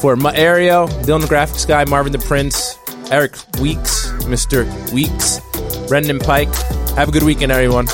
For 0.00 0.16
Aereo, 0.16 0.88
Dylan 1.04 1.20
the 1.20 1.26
Graphics 1.26 1.66
Guy, 1.66 1.84
Marvin 1.84 2.12
the 2.12 2.18
Prince, 2.18 2.78
Eric 3.10 3.36
Weeks, 3.60 4.08
Mr. 4.24 4.66
Weeks, 4.92 5.40
Brendan 5.88 6.18
Pike. 6.18 6.52
Have 6.96 7.08
a 7.08 7.12
good 7.12 7.22
weekend, 7.22 7.52
everyone. 7.52 7.86